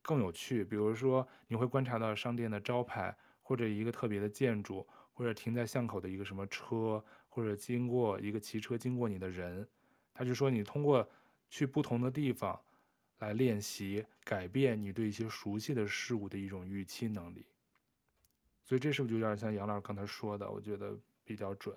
[0.00, 0.64] 更有趣。
[0.64, 9.68] 比如说，你会观察到商店的招牌，或者一个特别的建筑，或者停在巷口的一个什么车，或者经过一个骑车经过你的人。
[10.14, 11.06] 他就说，你通过
[11.50, 12.58] 去不同的地方
[13.18, 17.44] 来练习改变你对一些熟悉的事物的一种预期能力。
[18.64, 20.50] 所以这是不是就有点像杨老师刚才说的？
[20.50, 21.76] 我觉得比较准。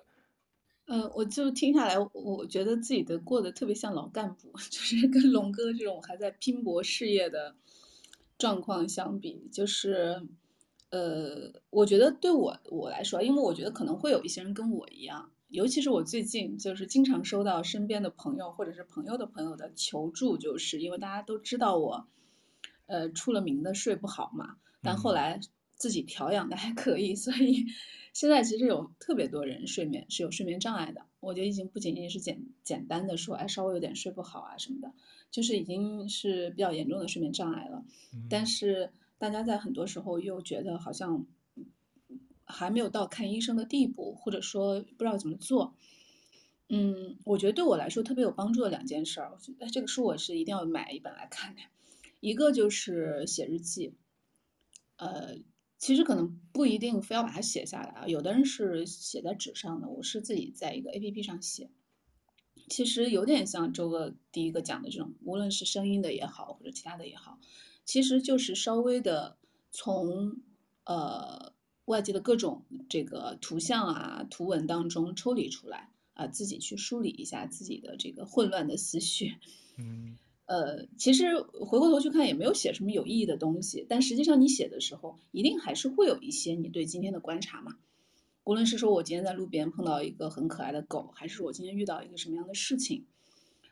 [0.86, 7.54] 嗯、呃，我就听下来，我觉得自己的过得特别像老干部， 就是跟龙哥这种还在拼搏事业的
[8.38, 10.26] 状况相比，就是，
[10.90, 22.08] 呃，我觉得对我我来说，因为我觉得可能会有一些人跟我一样，尤其是我最近就是经常收到身边的朋友或者是朋友的朋友的求助，就是因为大家都知道我，
[22.86, 25.38] 呃，出了名的睡不好嘛，但后来
[25.76, 27.66] 自己调养的还可以，所以。
[28.12, 34.92] 现在其实有特别多人睡眠是有睡眠障碍的，我觉得已经不仅仅是简简单的说，哎，稍微有点睡不好啊什么的，
[35.30, 37.84] 就是已经是比较严重的睡眠障碍了。
[38.28, 41.24] 但是大家在很多时候又觉得好像
[42.44, 45.74] 还没有到看医生的地步，或者说不知道怎么做。
[46.68, 51.62] 嗯，我觉得对我来说特别有帮助的两件事儿，我觉得这个书我是一定要买一本来看的，
[52.18, 53.94] 一个就是写日记，
[54.96, 55.38] 呃。
[55.80, 61.70] 其实可能不一定非要把它写下来啊，有的人是写在纸上的，我是自己在一个 APP 上写。
[62.68, 67.38] 其实有点像周哥第一个讲的这种，无论是声音的也好，或者其他的也好，
[67.86, 69.38] 其实就是稍微的
[69.70, 70.36] 从
[70.84, 71.54] 呃
[71.86, 79.36] 外界的各种这个图像啊、图文当中抽离出来啊，自己去梳理一下自己的这个混乱的思绪。
[79.78, 80.18] 嗯。
[80.50, 87.76] 呃，其实回过头去看也没有写什么有意义的东西，但实际上你写的时候，一定还是会有一些你对今天的观察嘛。
[88.42, 93.06] 无论是说我今天在路边碰到一个很可爱的狗，还是我今天遇到一个什么样的事情，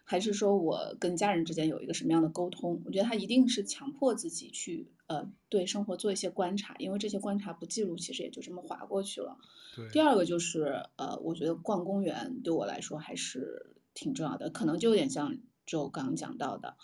[0.05, 9.37] 还是说我跟家人之间有一个什么样的沟通，我觉得他一定是强迫自己去呃对生活做一些观察，因为这些观察不记录，其实也就这么划过去了。
[9.75, 9.89] 对。
[9.89, 15.37] 第二个就是呃，我觉得逛公园对我来说还是挺重要的，可能就有点像。
[15.69, 16.75] 就刚刚讲到的，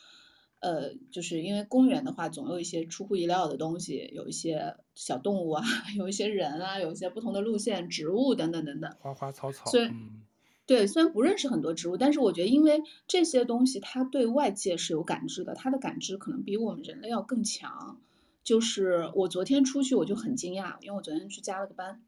[0.61, 5.65] 呃，就是因为公园的话，总有一些出乎意料的东西，有一些小动物啊，
[5.97, 9.71] 有一些人啊，有一些不同的路线、植物等等等等，花花草草。
[9.71, 10.23] 虽然、嗯、
[10.67, 17.99] 对，虽然不认识很多植物，但是我觉得，因为这些东西它对外界是有感知的，它的感知可能比我们人类要更强。
[18.43, 22.03] 就是我昨天出去，我就很惊讶，因为我昨天去加了个班，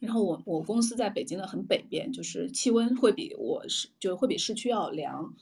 [0.00, 5.32] 然后我我公司在北京的很北边，就是气温会比我市就会比市区要凉。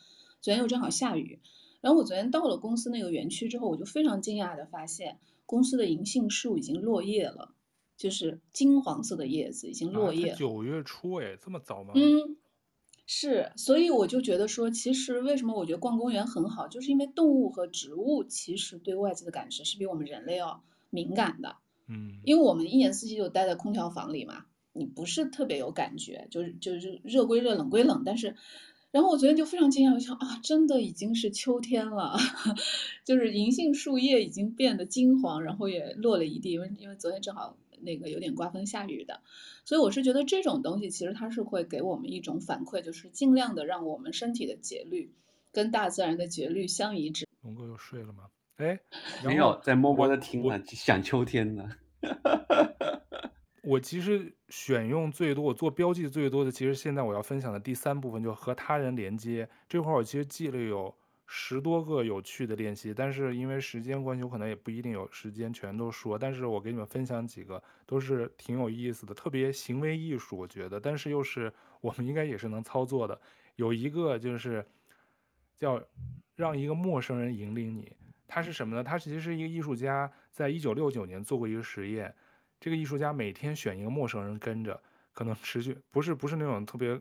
[0.43, 1.38] 昨天又正好下雨，
[1.80, 7.55] 然后我昨天到了公司那个园区之后，我就非常惊讶地发现，公司的银杏树已经落叶了，
[7.97, 10.34] 就是金黄色的叶子已经落叶。
[10.34, 11.93] 九月初哎，这么早吗？
[11.95, 12.36] 嗯，
[13.07, 21.55] 是，所以我就觉得说，其实为什么我觉得逛公园很好，就是因为动物和植物其实对外界的感知是比我们人类要敏感的。
[21.86, 28.34] 嗯，因为我们一年四季就待在空调房里嘛，你不是特别有感觉，就是就是热归热，冷归冷，但是。
[28.93, 32.16] 然后我昨天就非常惊讶，我想啊，真的已经是秋天了，
[33.05, 39.22] 就是银杏树叶已经变得金黄，然后也落了一地，因为因为昨天正好那个有点刮风下雨的，
[39.64, 45.11] 所以我是觉得这种东西其实它是会给我们一种反馈，就是尽量的让我们身体的节律
[45.53, 47.26] 跟大自然的节律相一致。
[47.40, 48.24] 龙哥又睡了吗？
[48.57, 48.78] 哎，
[49.24, 51.70] 没有，在默默的听了，想秋天呢。
[53.62, 60.92] 我其实选用最多，我做标记最多的，其实现在我要分享的第三部分就和他人连接这块，我其实记了有
[61.26, 66.18] 十多个有趣的练习，但是因为时间关系，我可能也不一定有时间全都说。
[66.18, 73.20] 但是我给你们分享几个，都是挺有意思的，特别行为艺术，我觉得，但是又是我们应该也是能操作的。
[73.54, 74.66] 有一个就是
[75.56, 75.80] 叫
[76.34, 77.92] 让一个陌生人引领你，
[78.26, 78.82] 他是什么呢？
[78.82, 82.12] 他其实是一个艺术家，在一九六九年做过一个实验。
[82.62, 84.80] 这个艺术家每天选一个陌生人跟着，
[85.12, 86.96] 可能持续不是不是那种特别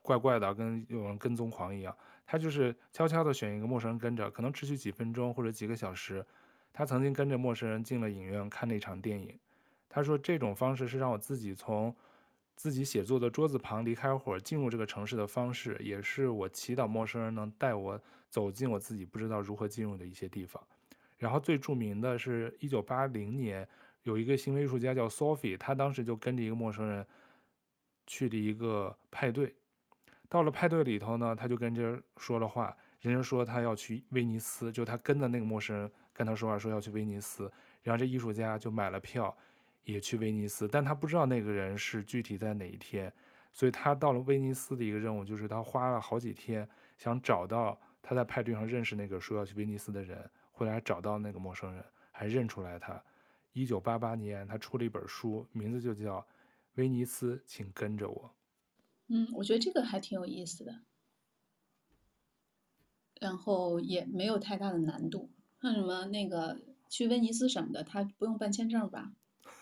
[0.00, 1.92] 怪怪的，跟有人跟踪狂一样，
[2.24, 6.24] 他就是悄悄地选一个陌生人跟着，可能持续几分钟或者几个小时。
[6.72, 9.36] 他曾经跟着陌生人进了影院看那场电影，
[9.88, 11.92] 他说这种方式是让我自己从
[12.54, 20.62] 自己写作的桌子旁离开会儿，进入这个城市的方式，也是我祈祷陌生人能带我走进我自己不知道如何进入的一些地方。
[21.18, 23.68] 然后最著名的是一九八零年。
[24.06, 27.04] 有一个行为艺术家叫 Sophie，他当时就跟着一个陌生人
[28.06, 29.52] 去了一个派对。
[30.28, 37.50] 到了派对里头呢，他就跟人说了话，人家说他要去威尼斯，就他跟的那个陌生人跟他说话，说要去威尼斯。
[37.82, 39.36] 然后这艺术家就买了票，
[39.82, 43.12] 也去威尼斯，但他不知道那个人是具体在哪一天，
[43.52, 53.02] 所以他到了威尼斯的一个任务就是他花了好几天想找到他在派对上认识那个说要去威尼斯的人，后来找到那个陌生人，还认出来他。
[53.56, 56.20] 一九八八年，他出了一本书，名字就叫
[56.74, 58.14] 《威尼斯，请跟着我》。
[59.06, 60.80] 嗯，我觉得这个还挺有意思的，
[63.18, 65.30] 然后也没有太大的难度。
[65.62, 69.12] 像什么那个去威尼斯什么的，他不用办签证吧？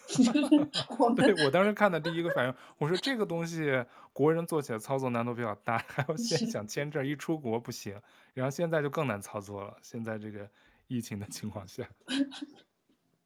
[0.99, 8.03] 我们对，我当时看的第一个反应，我说这个东西国人做起来操作难度比较大，还要先想签证，一出国不行。
[8.33, 10.51] 然后现在就更难操作了，现在这个
[10.89, 11.89] 疫情的情况下。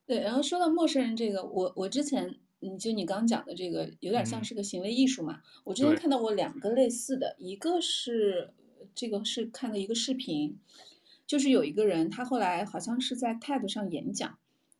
[0.09, 5.35] 对，然后说到陌生人这个，我我之前，嗯，就你刚刚讲的这个，有点像是个行为艺术嘛。
[5.35, 8.51] 嗯、我之前看到过两个类似的，一个是
[8.95, 10.57] 这个是看的一个视频，
[11.27, 14.39] 就是有一个人，他后来好像是在 TED 上演讲，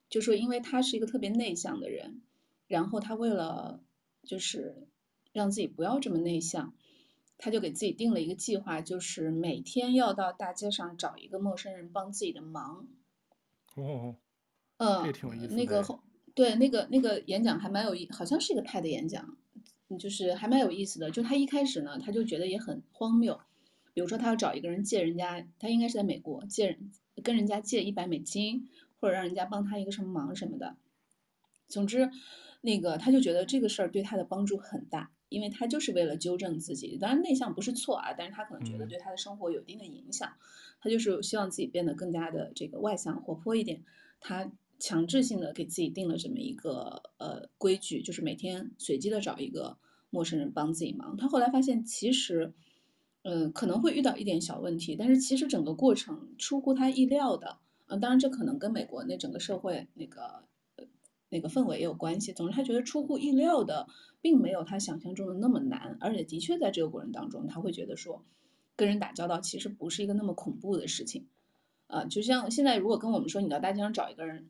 [0.10, 2.24] 就说因为他是一个特别内向的人，
[2.66, 3.84] 然后他为了
[4.24, 4.88] 就是
[5.32, 6.74] 让自己不要这么内向，
[7.38, 12.88] 他就给自己定了一个计划，就是每天要到大街上找一个陌生人帮自己的忙。
[13.76, 14.16] 哦。
[14.80, 15.14] 嗯，
[15.52, 16.00] 那个后
[16.34, 19.38] 对那个那个演讲还蛮有意，好像是一个 TED 演讲，
[20.00, 21.12] 就是还蛮有意思的。
[21.12, 23.42] 就他一开始呢，他就觉得也很荒谬，
[23.94, 28.70] 比如说他要找一个人借人家，他应该是在美国借人跟人家借一百美金，
[29.02, 30.78] 或者让人家帮他一个什么忙什么的。
[31.68, 32.10] 总之，
[32.62, 36.98] 那个他就觉得这个事儿对他的帮助很大，因为他就是为了纠正自己。
[36.98, 40.32] 当然内向不是错啊，但是他可能觉得对他的生活有一定的影响，
[40.80, 43.84] 他就是希望自己变得更加的这个外向活泼一点。
[44.22, 44.50] 他。
[44.80, 49.78] 强制性的给自己定了这么一个呃规矩，就是每天随机的找一个
[50.10, 51.18] 陌生人帮自己忙。
[51.18, 52.54] 他后来发现，其实，
[53.24, 57.58] 嗯、呃，可能会遇到一点小问题，但是其实整个过程出乎他意料的。
[57.88, 60.44] 嗯、当然这可能跟美国那整个社会那个
[60.78, 60.86] 呃
[61.30, 62.32] 那个氛围也有关系。
[62.32, 63.88] 总之，他觉得出乎意料的，
[64.22, 68.24] 并没有他想象中的那么难，而且的确在这个过程当中，他会觉得说，
[68.78, 71.28] 跟人打交道其实不是一个那么恐怖的事情。
[71.88, 74.48] 啊、就像现在如果跟我们说，你到大街上找一个人。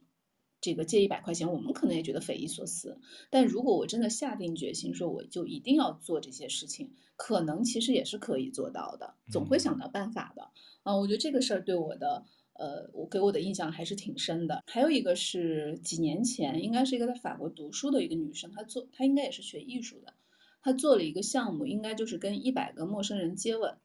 [0.62, 2.99] 这个借一百块钱，我们可能也觉得匪夷所思。
[3.30, 10.51] 但如果我真的下定决心说，我就一定要做这些事情，可能其实也是可以做到的，总会想到办法的。
[10.84, 14.64] 啊，我觉得这个事儿对我的，呃，我给我的印象还是挺深的。
[14.68, 20.14] 还有一个是几年前，应该是一个在法国读书的一个女生，她做，她应该也是学艺术的，
[20.62, 23.78] 她做了一个项目，应该就是跟一百个陌生人接吻。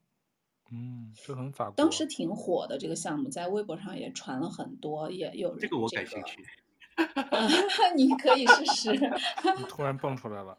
[0.71, 1.73] 嗯，这很法国。
[1.75, 6.43] 当时挺火的这个项目，在微博上也传了很多，也有人、这个我感兴趣。
[7.95, 8.91] 你可以试试。
[8.91, 10.57] 你突然蹦出来了。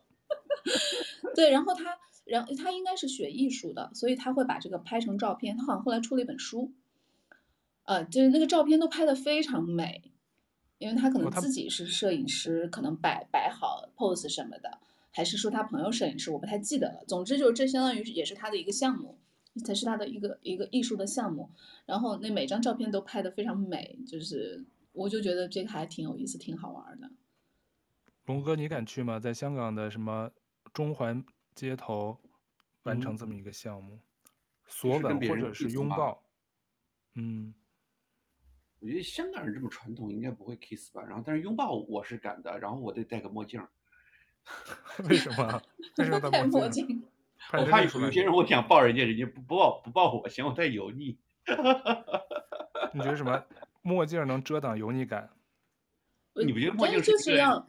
[1.35, 5.57] 对，然后他，然后他应该是学艺术的，所以他会把这个拍成照片。
[5.57, 6.73] 他好像后来出了一本书，
[7.85, 10.13] 呃，就是那个照片都拍的非常美，
[10.79, 14.79] 因为他可能自己是摄影师，可能摆摆好 pose 什么的，
[15.11, 17.05] 还是说他朋友摄影师，我不太记得了。
[17.07, 19.19] 总之就是这相当于也是他的一个项目，
[19.65, 21.51] 才是他的一个一个艺术的项目。
[21.87, 24.65] 然后那每张照片都拍得非常美，就是。
[24.97, 27.11] 我就觉得这个还挺有意思，挺好玩的。
[28.25, 29.21] 龙哥，你敢去吗？
[29.21, 30.31] 在香港的什么
[30.73, 31.23] 中环
[31.55, 32.19] 街头
[32.85, 34.01] 完成这么一个项目？
[34.67, 36.23] 索吻或者是拥抱。
[37.15, 37.55] 嗯，
[38.81, 41.03] 我觉得香港人这么传统，应该不会 kiss 吧？
[41.03, 43.63] 然后，但是拥抱我是敢的，然后我得戴个墨镜。
[45.09, 45.63] 为什么？
[45.99, 47.03] 为什么戴 戴墨墨镜镜？
[47.53, 51.19] 我怕有些人我想抱人家，人家不不抱不抱我，嫌我太油腻。
[52.95, 53.45] 你觉得什么？
[53.87, 55.31] 墨镜能遮挡油腻感？
[56.35, 57.65] 你不觉得墨镜就是要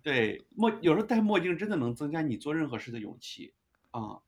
[0.00, 3.52] 对墨有时候戴墨镜真的能增加你做任何事的勇气
[3.90, 4.22] 啊？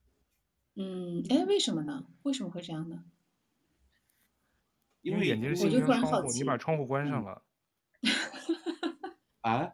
[0.75, 2.05] 嗯，哎，为什么呢？
[2.23, 3.05] 为什么会这样呢？
[5.01, 7.41] 因为眼睛是我就心灵窗户，突然好奇你把窗户关上嗯了，
[9.39, 9.71] 啊，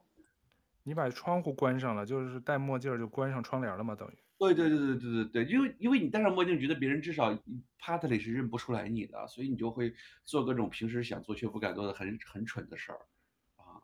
[0.83, 4.17] 你把窗户关上了，就是戴墨镜就关上窗帘了嘛，等于。
[4.37, 7.33] 对对对对对对对，因为因为你戴上墨镜，觉得别人至少
[7.79, 9.93] partly 是认不出来你的，所以你就会
[10.25, 12.99] 做各种平时想做却不敢做的很很蠢的事儿
[13.55, 13.79] 啊。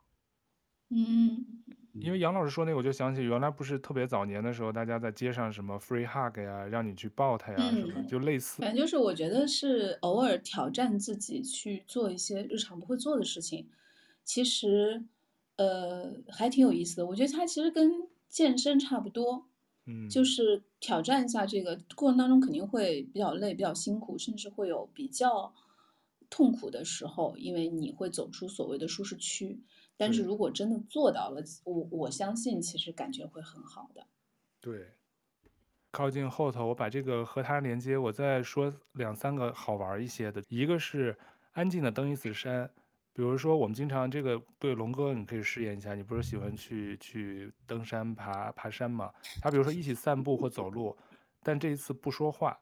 [0.90, 8.62] 嗯，因为杨老师说那个，我就想起原来不是特别早年的时候，大家在街上什么 free hug 呀，让你去抱他呀，什么嗯就类似。
[8.62, 13.70] 反正就是我觉得是偶尔挑战自己去做一些日常不会做的事情，
[14.26, 15.06] 其实
[15.56, 17.06] 呃还挺有意思的。
[17.06, 19.48] 我觉得它其实跟健身差不多。
[19.92, 25.54] 嗯，就是挑战一下这个过程当中肯定会比较累、比较辛苦，甚至会有比较
[26.30, 29.62] 痛苦的时候，因为你会走出所谓的舒适区。
[29.98, 34.08] 但是如果真的做到了，我我相信其实感觉会很好的。
[34.60, 34.94] 对，
[35.92, 40.42] 靠近后头，我把这个和它连接，我再说两三个好玩一些的。
[40.48, 41.18] 一个是
[41.52, 42.72] 安静的登一次山。
[43.22, 45.94] 比如说，我们经常这个对龙哥，你可以试验一下。
[45.94, 49.14] 你不是喜欢去去登山爬爬山吗？
[49.40, 50.98] 他比如说一起散步或走路，
[51.44, 52.58] 但这一次不说话，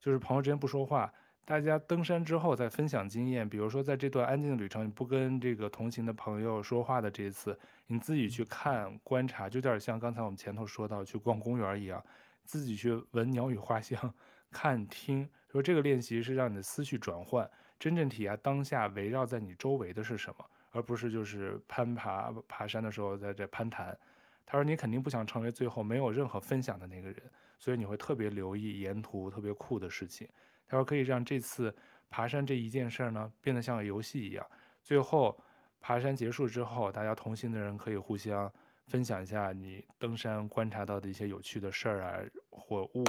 [0.00, 1.12] 就是朋友之间不说话。
[1.44, 7.58] 大家登山之后再分享经验，比如说在这段安静的旅程，你不跟这个同行的朋友说话的这一次，
[7.88, 12.02] 你自己去看观察，就有点像刚才我们前头说到去逛公园一样，
[12.46, 14.14] 自己去闻鸟语花香，
[14.50, 15.28] 看听。
[15.52, 17.46] 说这个练习是让你的思绪转换。
[17.78, 23.96] 真正体验当下围绕在你周围的是什么，而不是就是攀爬爬山的时候在这攀谈。
[24.44, 27.22] 他说你肯定不想成为最后没有任何分享的那个人，
[27.58, 30.28] 所以你会特别留意沿途特别酷的事情。
[30.68, 31.74] 他说可以让这次
[32.08, 34.46] 爬山这一件事呢变得像个游戏一样，
[34.82, 35.36] 最后
[35.80, 38.50] 爬山结束之后，大家同行的人可以互相
[38.86, 42.20] 分享一下你登山观察到的一些有趣的事儿啊
[42.50, 43.04] 或物，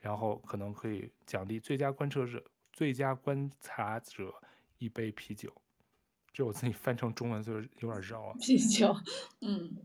[0.00, 2.42] 然后可能可以奖励最佳观测者。
[2.72, 4.34] 最佳观察者
[4.78, 5.52] 一杯啤酒，
[6.32, 8.34] 这我自己翻成中文就是有点绕啊。
[8.40, 8.96] 啤酒，
[9.42, 9.76] 嗯，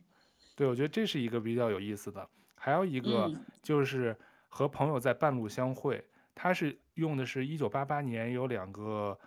[0.56, 2.28] 对，我觉得这是一个比较有意思的。
[2.56, 3.32] 还有一个
[3.62, 4.18] 就是
[4.48, 9.18] 和朋友在半路相会，他是用的是一九八八年有两个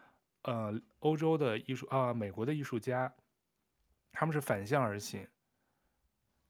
[0.43, 3.13] 呃欧洲的艺术啊美国的艺术家，
[4.11, 5.27] 他们是反向而行，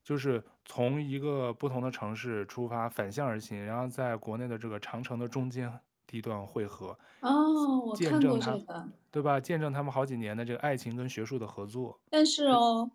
[0.03, 5.79] 就是从一个不同的城市出发反向而行，然后在国内的这个长城的中间。
[6.11, 9.39] 地段汇合哦，我看过这个，对吧？
[9.39, 12.01] 见证他们好几年的这个爱情跟学术的合作。
[12.11, 12.91] 但是哦，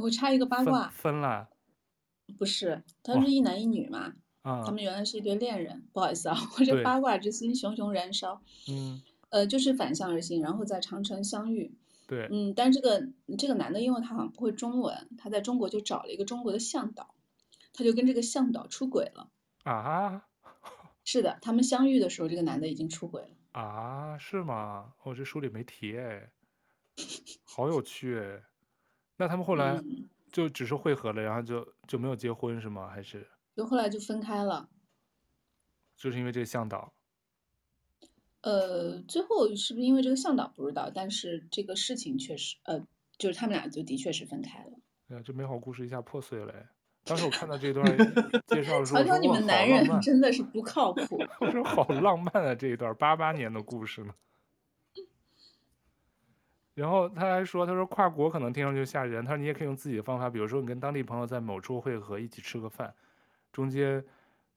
[0.00, 1.46] 我插一个八卦，分，分了？
[2.38, 4.14] 不是，他们是一男一女嘛？
[4.40, 5.86] 啊，他们原来是一对恋人。
[5.92, 8.40] 不好意思啊，我这八卦之心熊熊燃烧。
[8.70, 11.76] 嗯，呃，就是反向而行，然后在长城相遇。
[12.06, 13.06] 对，嗯，但这个
[13.36, 17.14] 这个男的，因为他好像不会中文，他在中国就找了一个中国的向导，
[17.74, 19.28] 他就跟这个向导出轨了。
[19.64, 20.24] 啊？
[21.04, 24.16] 是的，他们相遇的时候，这个男的已经出轨了啊？
[24.18, 24.94] 是吗？
[25.02, 26.32] 我、哦、这书里没提哎，
[27.44, 28.42] 好有趣哎。
[29.16, 29.80] 那他们后来
[30.32, 32.88] 就只是会合了，嗯、然后就就没有结婚是吗？
[32.88, 33.28] 还是？
[33.54, 34.68] 就后来就分开了，
[35.96, 36.92] 就是因为这个向导。
[38.40, 42.84] 呃，最后是不是因为这个向导不知道，但是这个事情确实，呃，
[43.16, 44.72] 就是他们俩就的确是分开了。
[45.08, 46.68] 哎呀，这美好故事一下破碎了哎。
[47.04, 47.84] 当时我看到这段
[48.48, 51.22] 介绍的时候，瞧瞧你们男人真的是不靠谱。
[51.38, 54.14] 我说好浪漫啊，这一段八八年的故事呢。
[56.74, 62.92] 然后他还说，他说跨国可能听上去吓人，他说你也可以用自己的方法，比如说你跟当地朋友在某处会合，一起吃个饭，
[63.52, 64.02] 中间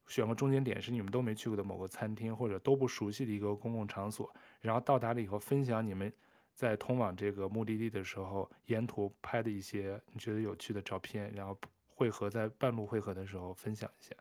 [0.07, 6.11] 选个中间点是你们都没去过的某个餐厅或者都不熟悉的一个公共场所，然后到达了以后分享你们
[6.55, 11.57] 在通往这个目的地的时候沿途拍的一些你觉得有趣的照片，然后。
[11.97, 14.15] 会合在半路汇合的时候分享一下。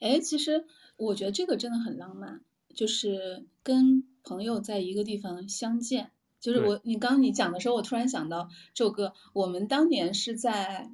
[0.00, 0.66] 哎，其实
[0.96, 2.42] 我觉得这个真的很浪漫，
[2.74, 6.10] 就是跟朋友在一个地方相见。
[6.40, 10.90] 就是我，你刚刚你讲的时候，我突然想到这首歌，我们当年是在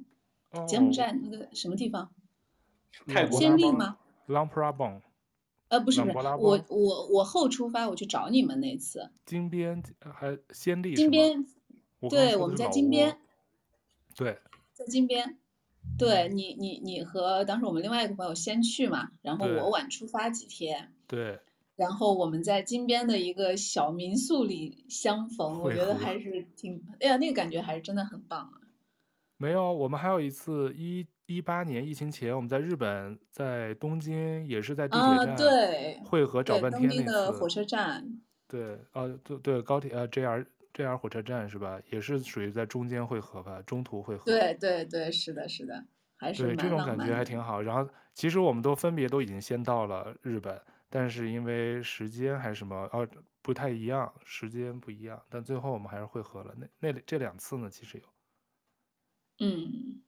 [0.67, 2.11] 柬埔寨那个什么地方？
[3.07, 5.01] 泰国暹粒吗？Luang Prabang。
[5.69, 9.09] 呃，不是不是，我我我后出发，我去找你们那次。
[9.25, 10.95] 金边还暹粒？
[10.95, 11.45] 金边。
[12.09, 13.19] 对，我们在金边。
[14.17, 14.37] 对，
[14.73, 15.37] 在金边，
[15.97, 21.39] 对你，你你和当时我们另外一个朋友先去嘛，然后我晚出发几天，对，
[21.75, 28.61] 然后我们在金边的一个小民宿里相逢，我觉得还是挺，哎呀，那个感觉还是真的很棒啊。
[29.37, 37.05] 没有，我们还有一次一一八年疫情前，我们在日本，在东京也是在地铁啊，站对，汇合找，半天。
[37.05, 40.43] 的火车站，对，呃，对对，高铁呃 JR
[40.77, 41.79] JR 火车站是吧？
[41.91, 44.25] 也是属于在中间汇合吧，中途汇合。
[44.25, 45.85] 对对对，是的，是的，
[46.17, 47.23] 还是对，这种感觉还。
[47.25, 47.61] 挺好。
[47.61, 53.07] 然后其实我们都分别都已经先到了日本，但是因为时间还是什么哦
[53.41, 56.53] 不太一样，时间不一样，但最后我们还是汇合了。
[56.57, 58.03] 那那这两次呢，其实有，
[59.39, 60.01] 嗯，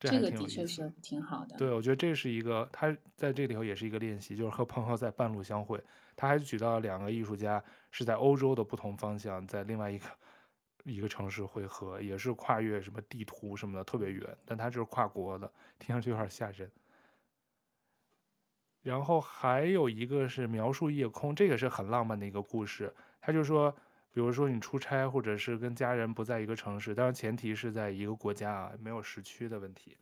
[0.00, 0.30] 这个。
[0.30, 1.56] 的确是挺好的。
[1.56, 5.80] 对，我觉得这是一个，他在这里头也是一个练习，就是和朋友在半路相会。
[6.16, 10.06] 他还举到了两个艺术家是在欧洲的不同方向，在另外一个
[10.84, 16.70] 一个城市会合，也是跨越什么地图什么的，特别远，但他这是跨国的，听上去有点吓人。
[18.82, 22.94] 然后还有一个是描述夜空，这个是很浪漫的一个故事。
[23.20, 23.74] 他就说，
[24.12, 29.96] 比如说你出差，或者是跟家人不在一个城市，当然前提是在一个国家啊，没有时区的问题，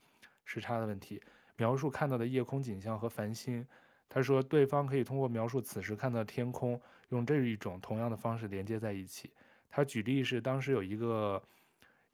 [0.45, 1.21] 时差的问题。
[1.57, 3.67] 描述看到的夜空景象和繁星。
[4.09, 6.81] 他说，对方可以通过描述此时看到的天空，
[7.11, 9.31] 用这一种同样的方式连接在一起。
[9.69, 11.43] 他举例是，当时有一个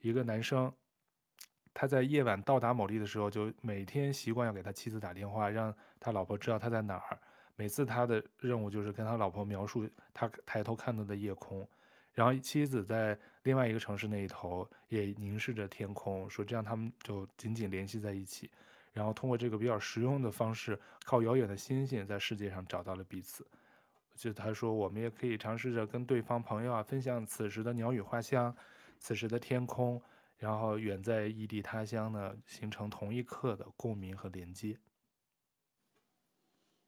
[0.01, 0.72] 一个男生，
[1.72, 7.16] 他在夜晚到达某地的时候，就每天习惯要给他妻子打电话，让他老婆知道他在哪儿。
[7.55, 11.64] 每次他的任务就是跟他老婆描述他抬头看到的夜空，
[12.15, 18.51] 然后妻子在另外一个城市那一头也凝视着天空，说这样他们就紧紧联系在一起。
[18.93, 23.45] 然后通过这个比较实用的方式，靠遥远的星星在世界上找到了彼此。
[24.15, 28.57] 就他说，我们也可以尝试着跟对方朋友啊分享此时的鸟语花香，
[29.01, 30.01] 此时的天空，
[30.37, 34.79] 然后远在异地他乡呢，形成同一刻的共鸣和连接。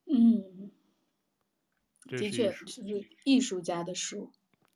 [0.05, 0.71] 嗯，
[2.05, 4.31] 的确是艺术，是艺术家的书。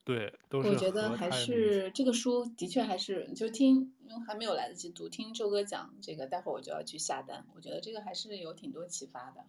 [0.04, 1.30] 对，都是我觉得还。
[1.30, 7.46] 是这个书的确还是就听，因为还没有来得及读，听周哥讲这个，待会儿我就要去下单。
[7.54, 9.44] 我觉得这个还是有挺多启发的。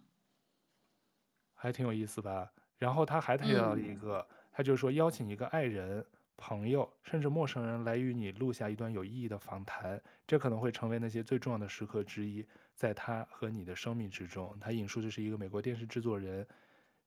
[1.54, 2.52] 还挺有意思吧？
[2.78, 6.04] 然后他还提到了一嗯个，他就说邀请一个爱人、
[6.36, 12.44] 朋友，甚至陌生人来与你录下一段有意义的访谈，这可能会成为那些最重要的时刻之一，
[12.74, 14.56] 在他和你的生命之中。
[14.60, 16.46] 他引述的是一个美国电视制作人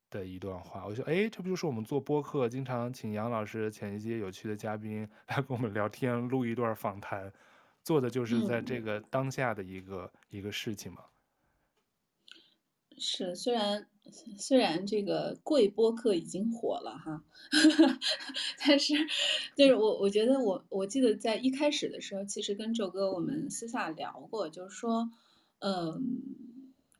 [0.09, 7.33] 的一段话，我就说，哎，这不就是我们做播客经常请杨老师、请一些有趣的嘉宾来跟我们聊天，录一段访谈，
[7.83, 11.03] 做的就是在这个当下的一个、一个事情嘛。
[12.97, 13.87] 是，虽然
[14.37, 17.25] 虽然这个贵播客已经火了哈，
[18.65, 18.93] 但是
[19.53, 25.09] 就是我我觉得我我记得在一开始的时候，其实跟周哥我们私下聊过，就是说，
[25.59, 26.21] 嗯，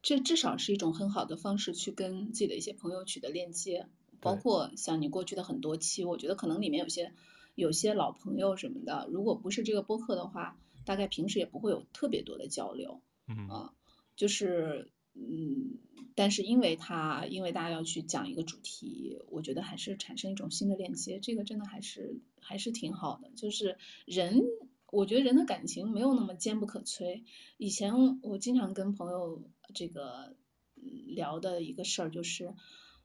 [0.06, 3.88] 这至少是一种很好的方式去跟自己的一些朋友取得链接，
[4.22, 7.12] 包括像你过去的很多期，我觉得可能里面有些
[7.56, 13.74] 有些老朋友什么的，如果不是这个播客的话，大概平时也不会有特别多的交流，嗯啊，
[14.16, 14.92] 就是。
[15.18, 15.80] 嗯，
[16.14, 23.32] 但是因为他，因为大家要去讲一个主题，我觉得还是产生一种新的链接，这个真的还是还是挺好的。
[23.34, 24.44] 就是人，
[24.92, 27.24] 我觉得人的感情没有那么坚不可摧。
[27.58, 30.36] 以前我经常跟朋友这个
[30.76, 32.54] 聊的一个事儿就是，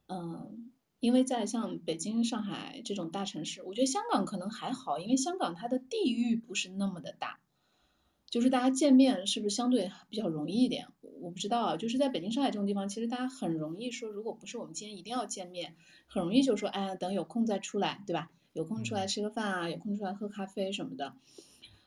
[0.07, 7.39] 嗯，因为在像北京、上海这种大城市，我觉得香港可能还好，因为香港它的地域不是那么的大。
[8.29, 10.87] 就是大家见面是不是相对比较容易一点？
[11.19, 11.75] 我不知道啊。
[11.75, 15.75] 就是在北京、上海这种地方，其实大家很容易说，如果不是我们今天一定要见面，
[16.07, 18.31] 很容易就说，哎，等有空再出来，对吧？
[18.53, 21.13] 有空出来吃个饭啊，有空出来喝咖啡什么的。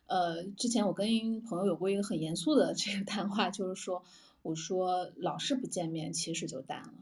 [0.07, 4.05] 呃，之前我跟朋友有过一个很严肃的 这个谈话，就是说，
[4.43, 6.95] 我说老是不见面，其实就淡了。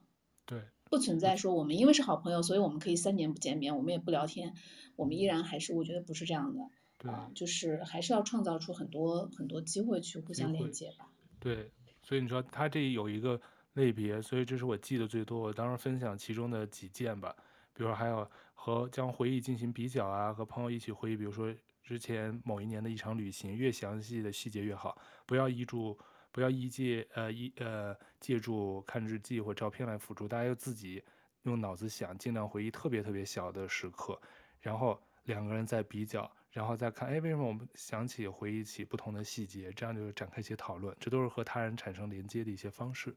[0.47, 4.55] 对，不存在说我们因为是好朋友，所以我们可以三年不见面，我们也不聊天，
[4.97, 6.69] 我们依然还是，我觉得不是这样的。
[7.11, 11.11] 啊，就是还是要创造出很多很多机会去互相连接吧。
[11.41, 11.73] 对，
[12.05, 13.41] 所以你说他这有一个
[13.73, 15.41] 类别，所以这是我记得最多。
[15.41, 17.35] 我当时分享其中的几件吧，
[17.75, 25.99] 比如说还有和将回忆进行比较啊，和朋友一起回忆，比如说之前某一年的一场旅行，越详细的细节越好，不要依住，
[26.31, 31.03] 不要依借呃依呃借助看日记或照片来辅助，大家要自己
[31.43, 34.21] 用脑子想，尽量回忆特别特别小的时刻，
[34.61, 36.31] 然后两个人再比较。
[36.53, 39.73] 然后再看，哎，为什么我们想起、回忆起不同的细节？
[39.73, 43.17] 这样就展开一些讨论，这都是和他人产生连接的一些方式。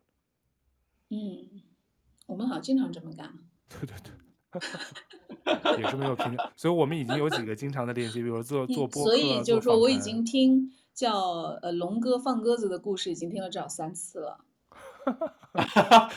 [1.10, 1.62] 嗯，
[2.28, 3.38] 我们好像经常这么干。
[3.68, 4.25] 对 对对。
[5.78, 14.40] 也是没有评价，所以我们已经有几个经常的练习，比如做做播客，所以就是说，我已经听叫呃龙哥放鸽子的故事，已经听了至少三次了。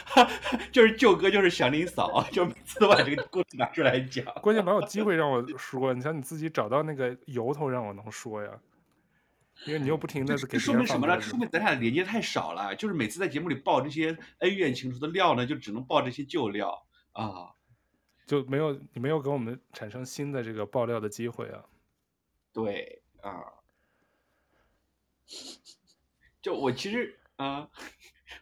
[0.72, 4.24] 就是舅哥，就是祥林嫂，就每次都把这个故事拿出来讲。
[4.42, 8.50] 关键没有机会让我说，你想你自己找到那个由头让我能说呀，
[9.66, 11.20] 因为你又不停的给说明什么呢？
[11.20, 12.74] 说明咱俩连接太少了。
[12.76, 17.52] 就是每次在节目里爆这些恩怨情仇的料呢，就只能爆这些旧料啊，
[18.28, 21.64] 就没有你没有给我们产生新的这个爆料的机会啊。
[22.52, 23.42] 对啊，
[26.40, 27.68] 就我其实啊。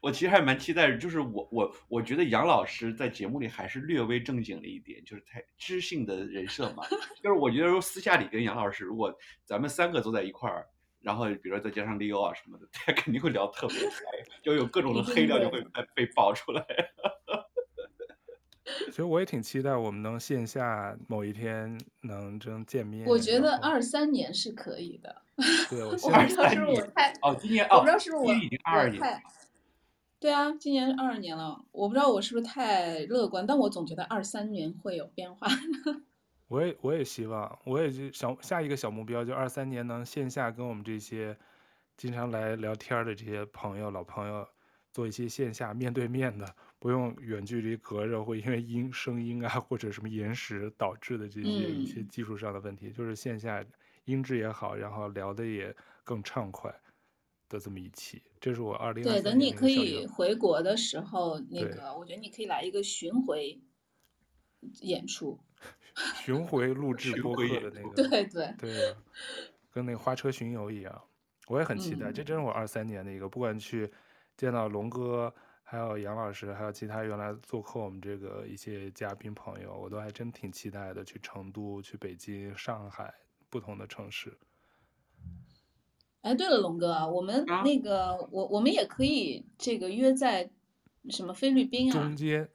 [0.01, 6.85] 我其实还蛮期待，就是我我我觉得杨老师在节目里还是略微正经了一点，就是太知性的人设嘛。
[7.23, 10.69] 就是我觉得说私下里跟杨老师，如果咱们三个坐在一块儿，
[11.01, 14.03] 然后比如说再加上 Leo 啊什么的， 他肯定会聊特别嗨，
[14.43, 15.65] 就有各种的黑料就会
[15.95, 16.67] 被爆出来。
[18.87, 23.07] 其实我也挺期待我们能线下某一天能真见面。
[23.07, 25.23] 我觉得二三年是可以的。
[25.71, 29.23] 对， 我我不知道是不是我太哦，今年哦，我不知道是不是我已经二二年。
[30.19, 35.47] 对啊，今年二二年了，我不知道我是不是太乐观，但我总觉得二三年会有变化。
[36.49, 41.37] 我也我也希望，我也就想下一个小目标，就二三年能线下跟我们这些
[41.97, 44.49] 经常来聊天的这些朋友、老朋友
[44.97, 53.63] 做一些线下面对面的，不用远距离隔着，会因为音声音啊或者什么延时导致的这些一些技术上的问题，嗯、就是线下
[54.07, 56.75] 音质也好，然后聊的也更畅快。
[57.49, 63.61] 的这么一期，这是我二零对，等你可以回国的时候，那个我觉得你可以来一个巡回
[64.81, 65.39] 演出，
[66.25, 68.55] 巡回录制播客的那个，对对。
[68.59, 68.97] 对，
[69.71, 71.03] 跟那个花车巡游一样，
[71.47, 72.11] 我也很期待。
[72.11, 73.89] 嗯、这真是我二三年的一个，不管去
[74.37, 75.33] 见到龙哥，
[75.63, 81.05] 还有杨老师，还有其他原来做客我们这个一些嘉宾朋友，我都还真挺期待的。
[81.05, 83.15] 去成都、去北京、上海
[83.49, 84.37] 不同的城市。
[86.21, 90.51] 哎，对了，龙哥，我们那个，啊、我我们也可以这个约在
[91.09, 91.93] 什么菲律宾啊？
[91.93, 92.49] 中间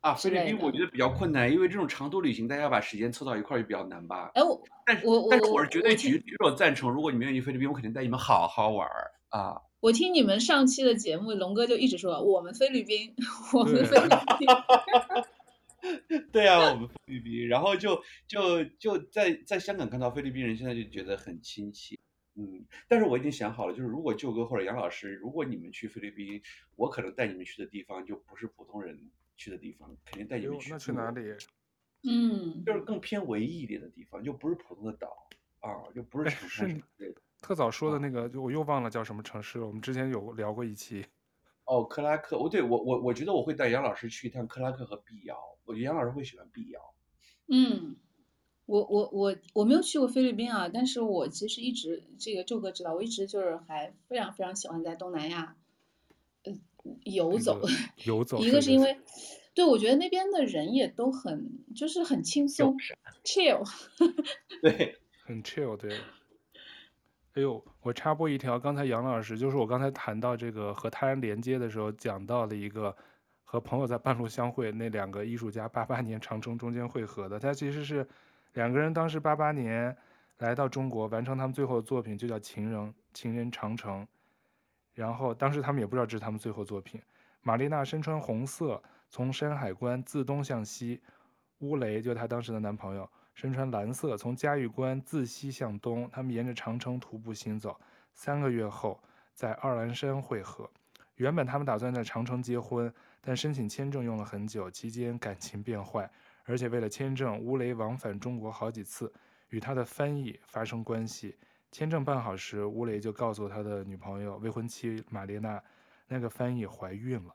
[0.00, 4.30] 啊，菲律宾我觉得比较困难，因为这种长途旅行，大家把时间凑到一块儿就比较难吧。
[4.34, 9.60] 哎，我但是我但是我是绝对举举举手赞成，如果你们愿意菲律宾，我肯定带你们好好玩儿啊。
[9.84, 13.14] 我听你们上期的节目，龙哥就一直说我们菲律宾，
[13.52, 14.08] 我们菲律
[14.38, 14.48] 宾。
[16.32, 21.98] 对啊，我们菲律宾，然后就就就在在香港看到菲律宾人，现在就觉得很亲切。
[22.34, 26.40] 嗯，但是我已经想好了，就是如果舅哥或者杨老师，如果你们去菲律宾，
[26.76, 28.98] 我可能带你们去的地方就不是普通人
[29.36, 30.70] 去的地方，肯定带你们去。
[30.70, 31.20] 那去哪里？
[32.08, 35.28] 嗯，就是更偏文艺一点的地方，就不是普通的岛
[35.60, 36.82] 啊，就不是城市。
[36.96, 37.14] 是
[37.44, 39.66] 特早说的那个，就我又忘了叫什么城市了。
[39.66, 41.04] 我们之前有聊过一期。
[41.66, 42.38] 哦，克拉克。
[42.38, 45.36] 我，对，我我我觉得我会带杨老师去一趟克拉克和碧瑶，
[45.66, 46.80] 我觉得杨老师会喜欢碧瑶。
[47.48, 47.96] 嗯。
[48.64, 55.54] 我我我我没有去过菲律宾啊，但是我其实一直这个舅哥知道，我一直就是还非常非常喜欢在东南亚，
[56.44, 56.52] 呃，
[57.04, 57.60] 游走，
[58.06, 58.38] 游走。
[58.38, 58.98] 一个是因为，
[59.52, 62.74] 对，我觉得那边的人也都很就是很轻松
[63.22, 63.68] ，chill，
[64.62, 65.94] 对，很 chill，对。
[67.34, 72.96] 哎呦，我插播一条，刚才杨老师就是我刚才谈到这个和他人连接的时候讲到的一个
[73.42, 78.06] 和朋友在半路相会，那两个艺术家八八年长城中间汇合的，他其实是。
[78.52, 79.96] 两个人当时八八年
[80.38, 82.80] 来到中国，完成他们最后的作品，就叫《情人》，
[83.12, 84.02] 《情人长城》。
[84.92, 87.02] 然后当时他们也不知道这是他们最后作品。
[87.42, 88.80] 玛丽娜身穿红色，
[89.10, 91.00] 从山海关自东向西；
[91.58, 96.08] 乌雷就是她当时的男朋友，身穿蓝色，从嘉峪关自西向东。
[96.12, 97.78] 他们沿着长城徒步行走，
[98.14, 99.02] 三个月后
[99.34, 100.70] 在二郎山会合。
[101.16, 106.10] 原本他们打算在长城结婚，但申请签证用了很久，期间感情变坏。
[106.44, 109.12] 而且为了签证，乌雷往返中国好几次，
[109.48, 111.36] 与他的翻译发生关系。
[111.72, 115.62] 签证办好时，乌雷就告诉他的女朋友、未婚妻玛丽娜，
[116.06, 117.34] 那个翻译怀孕了。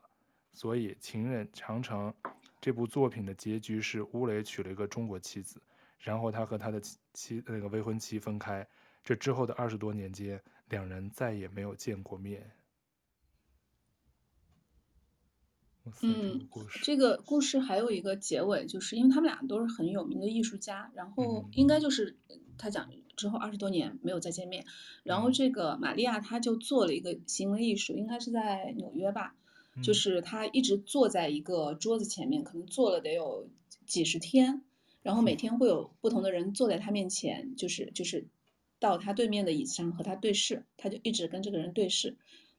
[0.52, 2.12] 所以，《情人长城》
[2.60, 5.60] 这部作品的结局是乌雷娶了一个中国妻子，
[6.00, 6.80] 然后他和他的
[7.12, 8.66] 妻那个未婚妻分开。
[9.04, 12.50] 这之后的二十多年间，两人再也没有见过面。
[16.02, 16.48] 嗯，
[16.82, 22.16] 这个故事还有一个结尾，就是因为他们俩都是很有名的艺术家，然后应该就是
[22.58, 24.64] 他讲之后二十多年没有再见面，
[25.02, 29.34] 然后这个玛利亚她就做了一个行为艺术，应该是在纽约吧，
[29.82, 33.48] 就是他一直坐在一个桌子前面，可能坐了得有
[33.86, 34.62] 几十天，
[35.02, 38.26] 然后每天会有不同的人坐在他面前，就是就是
[38.78, 42.16] 到他对面的椅子上和他对视，他就一直跟这个人对视，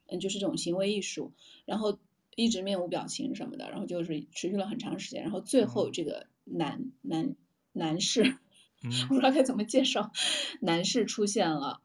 [0.07, 1.31] 嗯，就是这种行为艺术，
[1.65, 1.99] 然后。
[2.37, 7.35] 一直面无表情什么的，然后就是持续了很长时间，然后最后这个男男
[7.73, 8.37] 男士，
[8.83, 10.13] 我， 不知道该怎么介绍，
[10.61, 11.81] 男士出现了，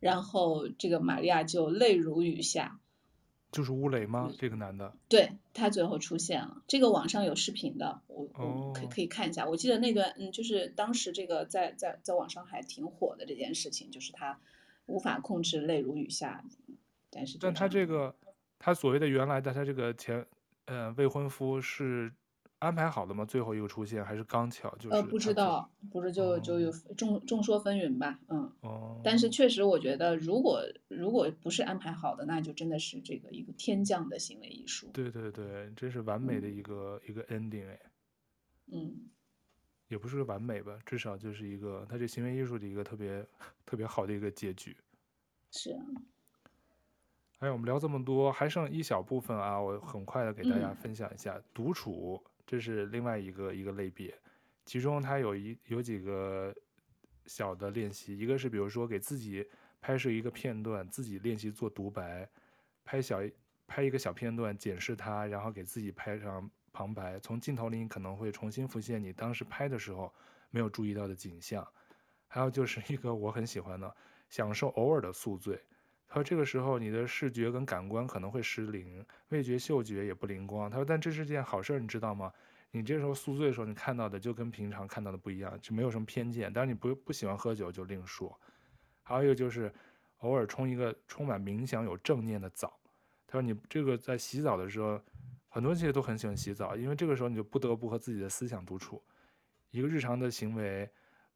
[0.00, 2.80] 然后这个玛利亚就泪如雨下。
[3.54, 4.30] 就是乌雷吗？
[4.38, 6.62] 这个男的，对，他最后出现了。
[6.66, 9.44] 这个网上有视频的，我我可以可以看一下。
[9.44, 14.38] 哦、我记得那段，嗯，就是当时这个在在在网上还挺火的这件事情，就是他
[14.86, 16.44] 无法控制泪如雨下。
[17.10, 18.14] 但是，但他这个
[18.58, 20.26] 他所谓的原来的他这个前
[20.66, 22.12] 呃未婚夫是。
[22.64, 23.24] 安排好的吗？
[23.24, 24.74] 最后一个出现还是刚巧？
[24.76, 28.50] 就是呃，不知道，不是就就有众众说纷纭吧，嗯。
[28.62, 29.00] 哦。
[29.04, 34.88] 但是确实，我觉得如果如果不是安排好的，那就真的是这个一个天降的行为艺术。
[34.92, 37.80] 对对对，真是完美的一个、嗯、一个 ending 哎。
[38.72, 39.10] 嗯。
[39.88, 43.24] 也不是个完美吧，至少就是一个他这行为艺术的一个特别
[43.66, 44.76] 特别好的一个结局。
[45.52, 45.84] 是啊。
[47.40, 52.24] 哎，我们聊这么多，还剩一小部分啊，我很快的给大家分享一下、嗯、独处。
[52.46, 54.14] 这是另外一个一个类别，
[54.64, 56.54] 其中它有一有几个
[57.26, 59.46] 小的练习，一个是比如说给自己
[59.80, 62.28] 拍摄一个片段，自己练习做独白，
[62.84, 63.20] 拍小
[63.66, 70.12] 拍一个小片段，检视它，然后给自己拍上旁白，从镜头里你可能会重新浮现你当时拍的时候
[70.50, 71.66] 没有注意到的景象。
[72.28, 73.96] 还有就是一个我很喜欢的，
[74.28, 75.58] 享受偶尔的宿醉。
[76.14, 80.70] 他说这个时候你的视觉跟感官可能会失灵，味觉、嗅觉也不灵光。
[80.70, 82.32] 他说，但这是件好事，你知道吗？
[82.70, 86.52] 你这时候宿醉的时候，你看到的就跟平常看到的不一样，就没有什么偏见。
[86.52, 88.38] 当然你不不喜欢喝酒就另说。
[89.02, 89.74] 还有一个就是
[90.18, 92.78] 偶尔冲一个充满冥想、有正念的澡。
[93.26, 95.02] 他说你这个在洗澡的时候，
[95.48, 99.02] 很多其实都很喜欢洗澡，因为这个时候你就不得不和自己的思想独处。
[99.72, 100.88] 一个日常的行为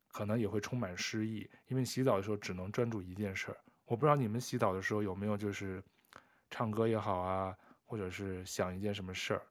[0.06, 3.58] 可能也会充满诗意，因为洗澡的时候只能专注一件事儿。
[3.88, 5.82] 我不知道你们洗澡的时候有没有就是
[6.50, 9.42] 唱歌也好啊，或者是想一件什么事儿。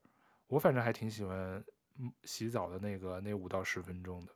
[0.46, 1.66] 我反正还挺喜欢
[2.24, 4.32] 洗澡的那个那五到十分钟的。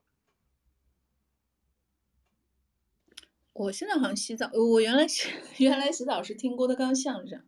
[3.54, 5.30] 我现在好像洗澡，我原来洗
[5.64, 7.46] 原来洗澡是听郭德纲相声。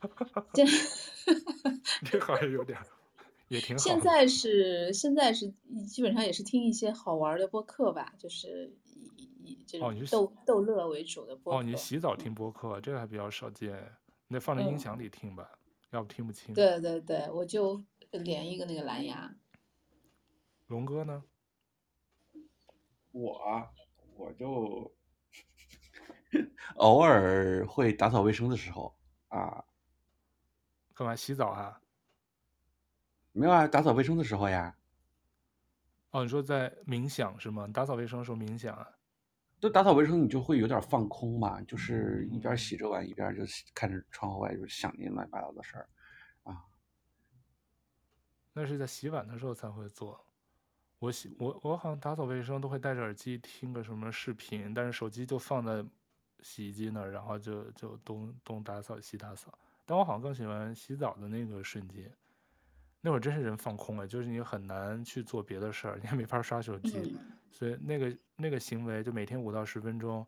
[0.54, 0.64] 这
[2.04, 2.78] 这好像有点
[3.48, 3.82] 也挺好。
[3.82, 5.52] 现在是现在是
[5.86, 8.72] 基本上也是听一些好玩的播客吧，就是。
[9.44, 11.58] 以这种逗逗乐为主的播客。
[11.58, 13.96] 哦，你洗澡听播客，这个还比较少见。
[14.26, 15.58] 你得放在音响里听吧，嗯、
[15.90, 16.54] 要不听不清。
[16.54, 19.34] 对对对，我就连一个那个蓝牙。
[20.68, 21.22] 龙哥呢？
[23.12, 23.68] 我
[24.16, 24.92] 我就
[26.76, 28.96] 偶尔会打扫卫生的时候
[29.28, 29.64] 啊。
[30.94, 31.82] 干嘛洗澡啊？
[33.32, 34.76] 没有啊，打扫卫生的时候呀。
[36.12, 37.68] 哦，你说在冥想是吗？
[37.68, 38.93] 打扫卫生的时候冥想啊？
[39.64, 43.42] 就打扫卫生，你就会有点放空嘛，就是一边洗着碗，一边就
[43.74, 45.88] 看着窗户外，就想那乱七八糟的事儿，
[46.42, 46.62] 啊。
[48.52, 50.22] 那是在洗碗的时候才会做。
[50.98, 55.82] 我洗我我好像打扫卫生都会戴着耳机听个什么视频，但是手机就放在
[56.40, 59.58] 洗衣机那儿，然后就就东东打扫西打扫。
[59.86, 62.14] 但我好像更喜欢洗澡的那个瞬间，
[63.00, 67.18] 那会儿真是人放空了，就是你很难去做别的事儿，你也没法刷手机。
[67.56, 70.26] 所以那个那个行为就每天五到十分钟，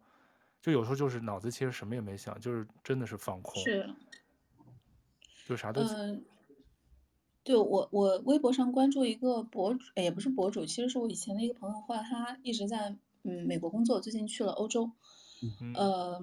[0.63, 3.93] 就有时候就是脑子其实什么也没想，就是真的是放空，是，
[5.49, 5.83] 就啥都。
[5.83, 6.25] 嗯，
[7.43, 14.93] 对我我微博上关注一个博主，也不是博主，其实是我以前的一个朋友，后来他一直在嗯美国工作，最近去了欧洲，
[15.61, 16.23] 嗯，呃，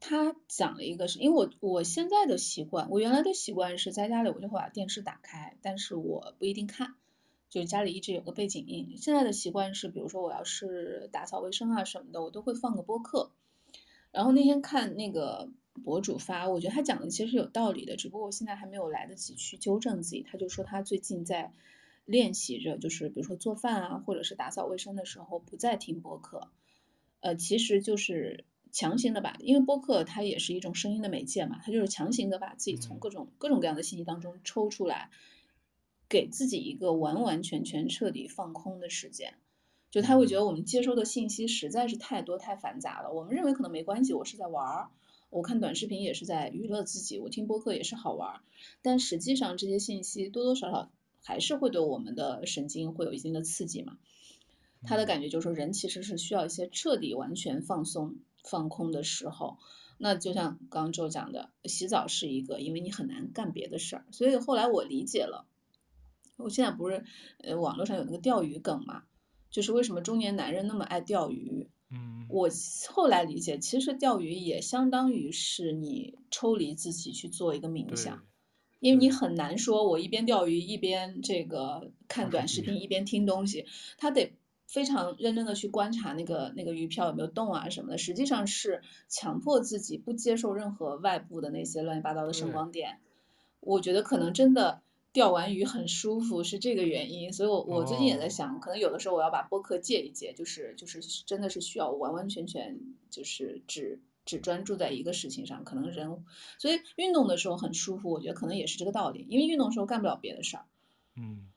[0.00, 6.94] 他讲了一个是因为我我现在的习惯，我原来的习惯是在家里我就会把电视打开，但是我不一定看。
[7.50, 8.94] 就是家里一直有个背景音。
[8.96, 13.32] 现在的习惯是，比如说我要是打扫卫生啊什么的，我都会放个播客。
[14.12, 15.50] 然后那天看那个
[15.84, 20.22] 博主发，我觉得他讲的其实是有道理的，只不过我现在还没有来得及去纠正自己。
[20.22, 21.52] 他就说他最近在
[22.04, 26.48] 练习着，就是比如说做饭啊，或者是打扫卫生的时候不再听播客。
[27.20, 35.10] 呃，其实就是强行的把，因为播客它也是一种声音的媒介嘛，它就是强行的把自己从各种各种各样的信息当中抽出来。
[36.10, 39.34] 给自己一个完完全全彻底放空的时间，
[39.92, 43.12] 就他会觉得我们接收的信息实在是太多太繁杂了。
[43.12, 44.90] 我们认为可能没关系，我是在玩儿，
[45.30, 48.40] 我看短视频也是在娱乐自己，我听播客也是好玩儿。
[48.82, 50.90] 但实际上这些信息多多少少
[51.22, 53.96] 还是会对我们的神经会有一定的刺激嘛。
[54.82, 59.58] 他的感觉就是说，人其实是需要一些彻底完全放松放空的时候。
[59.96, 64.06] 那就像刚刚周讲的，洗澡是一个，因为你很难干别的事儿。
[64.10, 65.46] 所以后来我理解了。
[66.42, 67.04] 我现在不是，
[67.42, 69.02] 呃，网络上有那个钓鱼梗嘛，
[69.50, 71.68] 就是为什么中年男人那么爱钓鱼？
[71.92, 72.48] 嗯，我
[72.88, 78.22] 后来理解，其实钓鱼也相当于是你抽离自己去做一个冥想，
[78.78, 83.66] 因为你很难说，我一边钓鱼一边这个看短视频一边听东西，
[83.98, 84.32] 他得
[84.68, 93.00] 非常认真的去观察那个那个鱼漂有没有动啊什么的，实际上是强迫自己不接受任何外部的那些乱七八糟的声光点。
[93.58, 94.80] 我觉得可能真的
[95.12, 102.78] 钓完鱼很舒服是这个原因，所以我我最近也在想，可能有的时候我要把播客戒一戒，就是就是真的是需要完完全全
[103.10, 104.00] 就是只。
[104.26, 106.24] 只专注在一个事情上，可能人，
[106.58, 110.66] 所以运动的时候很舒服，我觉得可能也是这个道理，因为运动的时候干不了别的事儿。
[111.16, 111.48] 嗯，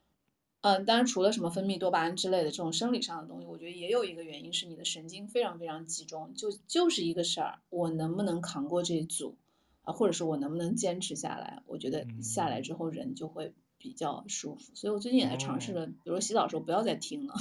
[0.62, 9.36] 嗯，当然除了什么分泌多巴胺之类的这种生理上的东西，我觉得也有一个原因是你的神经非常非常集中，就就是一个事儿，我能不能扛过这一组
[9.84, 11.62] 啊，或者是我能不能坚持下来？
[11.68, 17.34] 我觉得下来之后人就会比较舒服，所以我最近也在尝试着，比如说洗澡的时候不要再听了。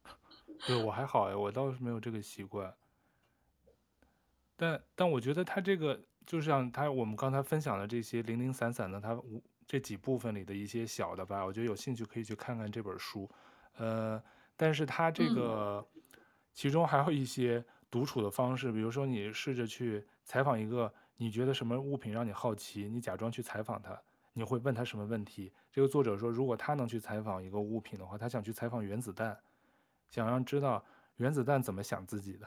[0.66, 2.74] 对，我还好哎，我倒是没有这个习惯。
[4.56, 13.30] 但但我觉得他这个就像他我们刚才分享的这些零零散散的，他五这几部分里的一些小的吧，我觉得有兴趣可以去看看这本书，
[13.76, 14.20] 呃，
[14.56, 15.86] 但是他这个
[16.52, 24.00] 其中还有一些独处的方式，比如说你试着去采访一个你觉得什么物品让你好奇，你假装去采访他，
[24.32, 25.52] 你会问他什么问题？
[25.72, 29.36] 这个作者说，如果他能去采访一个物品的话，他想去采访原子弹，
[30.10, 30.84] 想让知道
[31.16, 32.46] 原子弹怎么想自己的。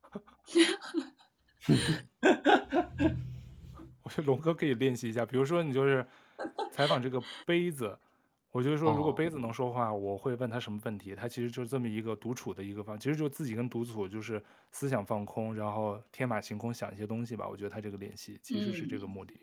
[0.00, 1.04] 哈哈哈
[4.04, 6.06] 我觉得龙哥可以练习一下，比如说你就是
[6.70, 7.98] 采访这个杯子，
[8.50, 11.14] 我就是说如果杯子能说话，我会问他什么问题？
[11.14, 17.48] 他其实就是这么一个独处的一个方，其实就自己跟独处就是思想放空，然后天马行空想一些东西吧。
[17.48, 19.34] 我觉得他这个练习其实是这个目的。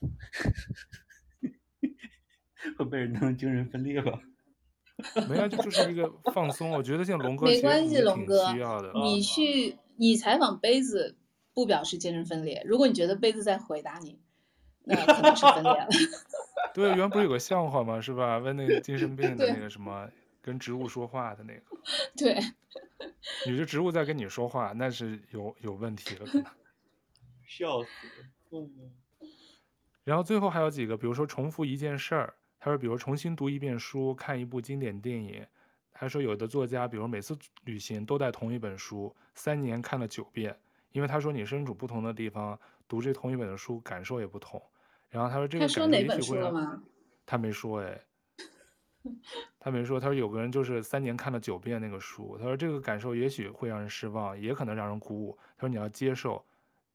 [2.78, 4.18] 会被人当精神分裂吧？
[5.28, 6.70] 没有，就就是一个放松。
[6.70, 8.92] 我觉得像龙哥没关系，龙哥需要的。
[8.94, 9.78] 你去。
[9.96, 11.16] 你采访杯子
[11.52, 14.18] 不表示精神分裂，如果你觉得杯子在回答你，
[14.82, 15.86] 那可能是分裂了。
[16.74, 18.00] 对，原来不是有个 笑话吗？
[18.00, 18.38] 是吧？
[18.38, 20.10] 问那个精神病的那个什么，
[20.42, 21.62] 跟植物说话的那个。
[22.16, 22.36] 对。
[23.46, 26.26] 你这植物在跟你说话，那是有有问题了。
[27.46, 27.88] 笑死。
[30.02, 35.46] 然后最后还有几个，比如说重复一件事儿，他说，比如重新读一遍书，看一部经典电影。
[35.92, 40.58] 他说，有的作家，比如每次旅行都带同一本书，三年看了九遍，
[40.90, 42.58] 因为他说你身处不同的地方，
[42.88, 44.60] 读这同一本的书感受也不同。
[45.14, 46.82] 然后他说这个感受也许会让
[47.24, 48.00] 他没说哎，
[49.60, 50.00] 他没说。
[50.00, 55.38] 他说有个人就是三年看了九遍那个书，他说这个感受也许会让人失望，也可能让人鼓舞。
[55.56, 56.44] 他说你要接受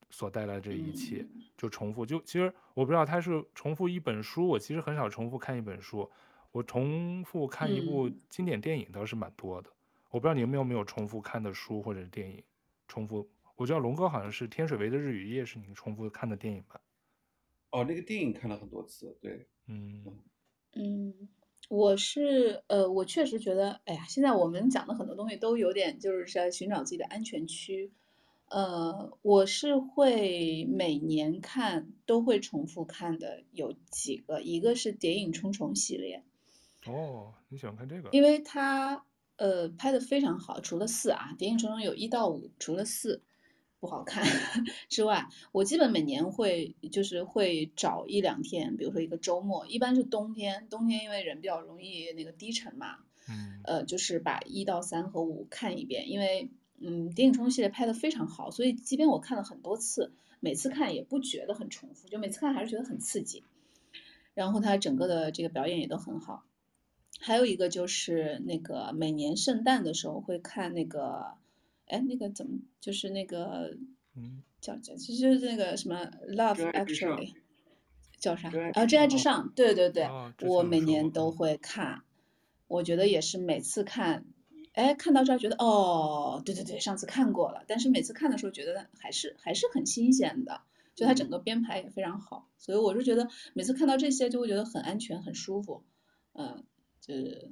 [0.09, 2.05] 所带来这一切，就重复。
[2.05, 6.11] 就其实我不知道他是重复一本书，我其实很少重复看一本书。
[6.51, 9.73] 我重复看一部经典电影倒是蛮多的，嗯、
[10.09, 12.43] 我不知道你们有没有重复看的书或者电影。
[12.89, 16.81] 重复，我知道龙哥好像是《天水围的日与夜》是你重复看的电影吧？
[17.71, 20.03] 哦，那个电影看了很多次，对，嗯
[20.73, 21.29] 嗯，
[21.69, 27.91] 我是呃，我确实觉得，哎呀，现在我们讲的很多东西都有点就是在寻找自己的安全区。
[28.47, 36.23] 呃，我是会每年看都会重复看的有几个，一个是《谍影重重》系列。
[36.87, 38.09] 哦，你喜欢看这个？
[38.11, 39.05] 因为它
[39.35, 43.21] 呃拍的非常好，除了四啊，《谍影重重》有一到五，除了四
[43.79, 44.25] 不好看
[44.89, 52.97] 之外，我基本每年会就是会找一两天，比如说一个周末，一般是冬天，冬天因为人比较容易那个低沉嘛，
[53.29, 56.49] 嗯，呃，就是把一到三和五看一遍，因为
[56.81, 63.43] 嗯，《谍影重重》系列拍的非常好，所以即便我看了很多次，每次看也不觉得很重复，就每次看还是觉得很刺激，
[64.33, 66.45] 然后它整个的这个表演也都很好。
[67.19, 71.33] 还有一个就是那个每年圣诞的时候会看那个，
[71.89, 73.75] 哎，那个怎么就是那个，
[74.15, 75.97] 嗯，叫叫就是那个什么
[76.35, 77.33] 《Love Actually》，
[78.17, 78.47] 叫啥？
[78.47, 78.51] 啊，
[78.87, 79.49] 《真爱至上》。
[79.53, 82.01] 对对对，哦、我每年都会看，
[82.67, 84.25] 我觉得也是每次看，
[84.73, 90.61] 哎，看到这儿觉得哦，对对对，上次看过了，但是每次看的时候觉得还是还是很新鲜的，
[90.95, 95.83] 就它整个编排也非常好，所以我就觉得每次看到这些就会觉得很安全、很舒服，
[96.33, 96.63] 嗯。
[97.01, 97.49] 就是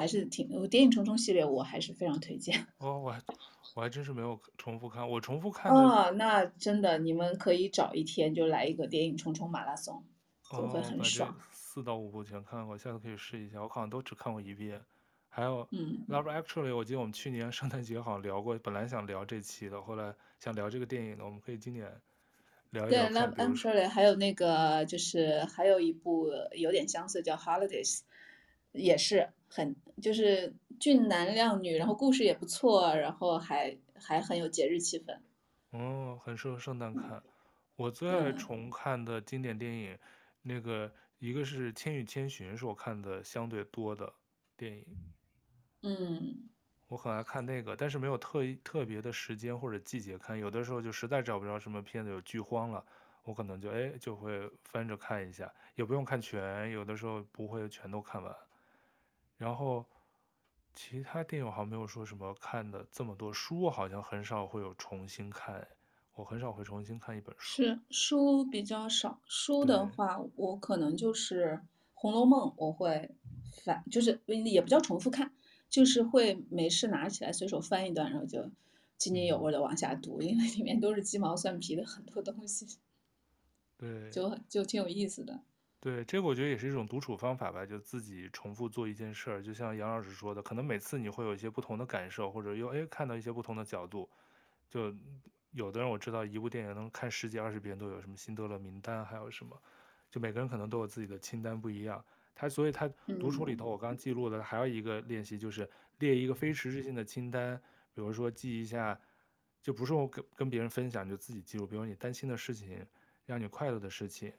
[0.00, 2.66] 还是挺，我《谍影重重》系列我还是非常推荐。
[2.78, 3.20] 哦，我还
[3.74, 10.02] 我还真是没有重复看，我重复看哦，那真的你们可以找一天就来一个《谍影重重》马拉松，
[10.50, 11.28] 就会很爽。
[11.28, 13.60] 哦、四到五部全看过，下次可以试一下。
[13.60, 14.80] 我好像都只看过一遍。
[15.28, 21.84] 还有，嗯，《Love Actually》，我记得我们去年圣诞节好像聊过，本来想聊这期的，后来想聊这个电影的，我们可以今年
[22.70, 23.06] 聊一聊。
[23.06, 27.98] 对，《Love Actually》还有那个就是还有一部有点相似，叫《Holidays》。
[28.72, 35.18] 也是很就是俊男靓女，然后故事也不错，然后还还很有节日气氛。
[35.70, 37.20] 哦，很适合圣诞看。
[37.74, 39.98] 我最爱重看的经典电影，
[40.42, 44.12] 那个一个是《千与千寻》，是我看的相对多的
[44.56, 44.86] 电影。
[45.82, 46.48] 嗯，
[46.88, 52.84] 我很爱看那个，但是没有特特别的时间或者季节看，有的时候就实在找不着什么片子有剧荒了，
[53.24, 58.36] 我可能就哎就会翻着看一下，也不用看全，有的时候不会全都看完。
[59.40, 59.86] 然后
[60.74, 65.66] 其他电影我好像没有说什么看的这么多，书我好像很少会有重新看。
[66.14, 69.18] 我很少会重新看一本书，是书比较少。
[69.24, 71.44] 书的话，我可能就是
[71.94, 73.10] 《红楼梦》，我会
[73.64, 75.32] 反，就是也不叫重复看，
[75.70, 78.50] 就是会没事拿起来随手翻一段，然后就
[78.98, 82.66] 津津有味的往下读，因为里面都是鸡毛蒜皮的很多东西，
[83.78, 85.40] 对，就就挺有意思的。
[85.80, 94.08] 对，这个我觉得也是一种独处方法吧，就自己重复做一件事儿，就像杨老师说的，可能每次你会有一些不同的感受，或者又哎看到一些不同的角度，
[94.68, 94.94] 就。
[95.52, 99.60] 有的人我知道一部电影能看十几二十遍都有，什么辛德勒名单，还有什么，
[100.08, 102.04] 就每个人可能都有自己的清单不一样。
[102.36, 105.68] 他所以他独处里头，我刚记录的还有一个练习就是
[105.98, 107.60] 列一个非实质性的清单，
[107.92, 108.96] 比如说记一下，
[109.60, 112.86] 就不是我跟跟别人分享，就自己记录，比如你担心的事情，
[113.26, 114.32] 让你快乐的事情，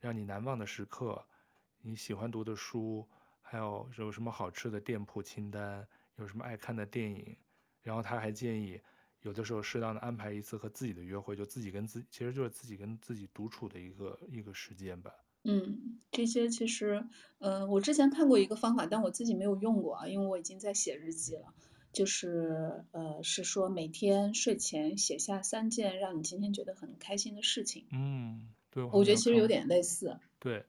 [0.00, 1.24] 让你难忘的时刻，
[1.82, 3.06] 你喜欢读的书，
[3.40, 5.86] 还有有什么好吃的店铺清单，
[6.16, 7.36] 有什么爱看的电影，
[7.82, 8.80] 然后他还建议。
[9.22, 15.12] 有的时候适当的安排一次和自己的约会，就自己跟自己，其实就是自己跟自己独处的一个一个时间吧。
[15.44, 17.06] 嗯，这些其实，
[17.38, 21.52] 呃，我之前看过一个方法，但我自己没有用过啊，因为我已经在写日记了。
[21.92, 27.84] 就是，呃，是说每天睡前写下三件让你今天觉得很开心的事情。
[27.90, 30.18] 嗯，对，我，觉得其实有点类似。
[30.38, 30.64] 对，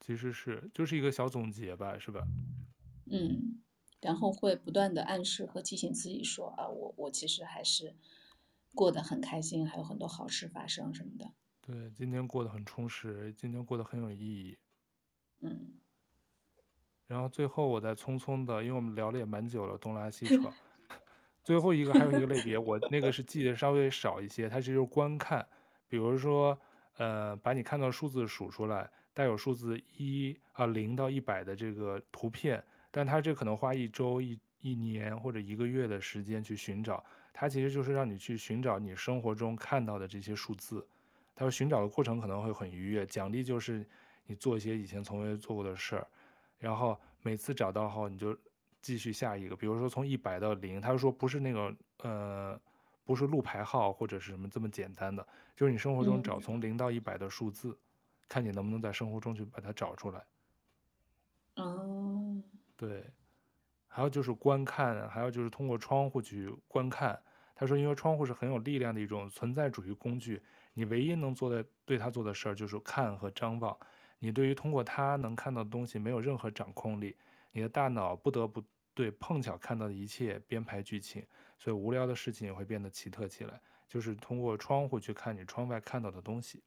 [0.00, 2.26] 其实是就是一个小总结吧，是吧？
[3.10, 3.60] 嗯。
[4.00, 7.94] 然后会不断的暗示和提醒自己说啊，我我其实还是
[8.74, 11.32] 过得很开心，还有很多好事发生什么的。
[11.62, 14.58] 对，今天过得很充实，今天过得很有意义。
[15.40, 15.78] 嗯。
[17.06, 20.52] 然后最后我再匆匆的，因为我们聊了也蛮久了，东拉西扯。
[21.42, 25.48] 最后一个还有一个类别，我那个是记得稍微少一些，它是就是观看，
[25.88, 26.58] 比如说
[26.96, 32.62] 呃，把你看到数字数出来，带有数字一啊零到一百的这个图片。
[32.90, 40.86] 但他这可能花一周、一一年或者一个月的时间去寻找，他其实就是让你去寻找你生活中看到的这些数字。
[41.34, 43.84] 他说寻找的过程可能会很愉悦，奖励就是
[44.26, 46.06] 你做一些以前从未做过的事儿，
[46.60, 48.38] 然后每次找到后你就
[48.80, 51.74] 继续下一个，比如说从一百到零，他说不是那个
[52.04, 52.60] 呃，
[53.04, 57.78] 不是路牌号或者是什么这么简单的，就是你生活中找从零到一百的数字，嗯，
[58.28, 60.24] 看你能不能在生活中去把它找出来。
[61.56, 62.42] 哦。
[62.76, 63.04] 对，
[63.86, 67.20] 还有就是观看，还有就是通过窗户去观看。
[67.54, 70.42] 他说，因为窗户是很有力量的一种存在主义工具，
[70.72, 73.76] 你唯一能做的对他做的事儿就是看和张望。
[74.18, 77.16] 你对于通过它能看到的东西没有任何掌控力，
[77.52, 78.60] 你的大脑不得不
[78.94, 81.24] 对碰巧看到的一切编排剧情，
[81.58, 83.60] 所以无聊的事情也会变得奇特起来。
[83.88, 86.62] 就是通过窗户去看你窗外看到的东西。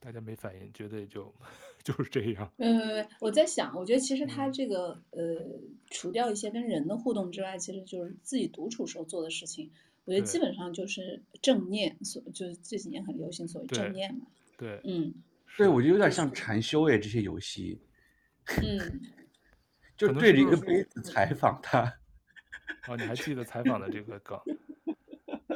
[0.00, 1.34] 大家没反应，觉得也就
[1.82, 2.50] 就是这样。
[2.58, 5.44] 呃，我在想，我觉得其实他这个呃，
[5.90, 9.70] 除掉一些跟人的互动之外，其实就是自己独处时候做的事情。
[10.04, 14.26] 我觉得基本上就是正念，所就是这几年很流行所谓正念嘛。
[14.56, 15.12] 对，嗯，
[15.56, 17.78] 对，我觉得有点像禅修诶，这些游戏。
[18.62, 19.00] 嗯，
[19.96, 21.92] 就对着一个杯子采访他。
[22.88, 24.40] 哦，你还记得采访的这个梗？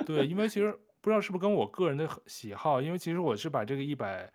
[0.06, 0.78] 对，因为其实。
[1.04, 4.32] 不知道是不是跟我个人的喜好，因为其实我是把这个一百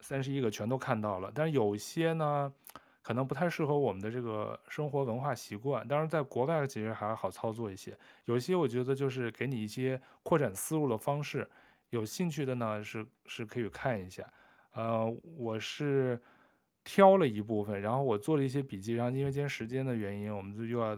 [0.00, 2.52] 三十一个全都看到了，但是有些呢，
[3.00, 5.86] 可能不太适合我们的这个生活文化习惯。
[5.86, 11.48] 当然，在国外其实还好操作一些，有些我觉得就是给你一些扩展思路的方式。
[11.90, 14.28] 有兴趣的呢，是是可以看一下。
[14.72, 16.20] 呃，我是
[16.84, 20.96] 挑了一部分，然后我做了一些笔记，然后因为今天时间的原因，我们就又要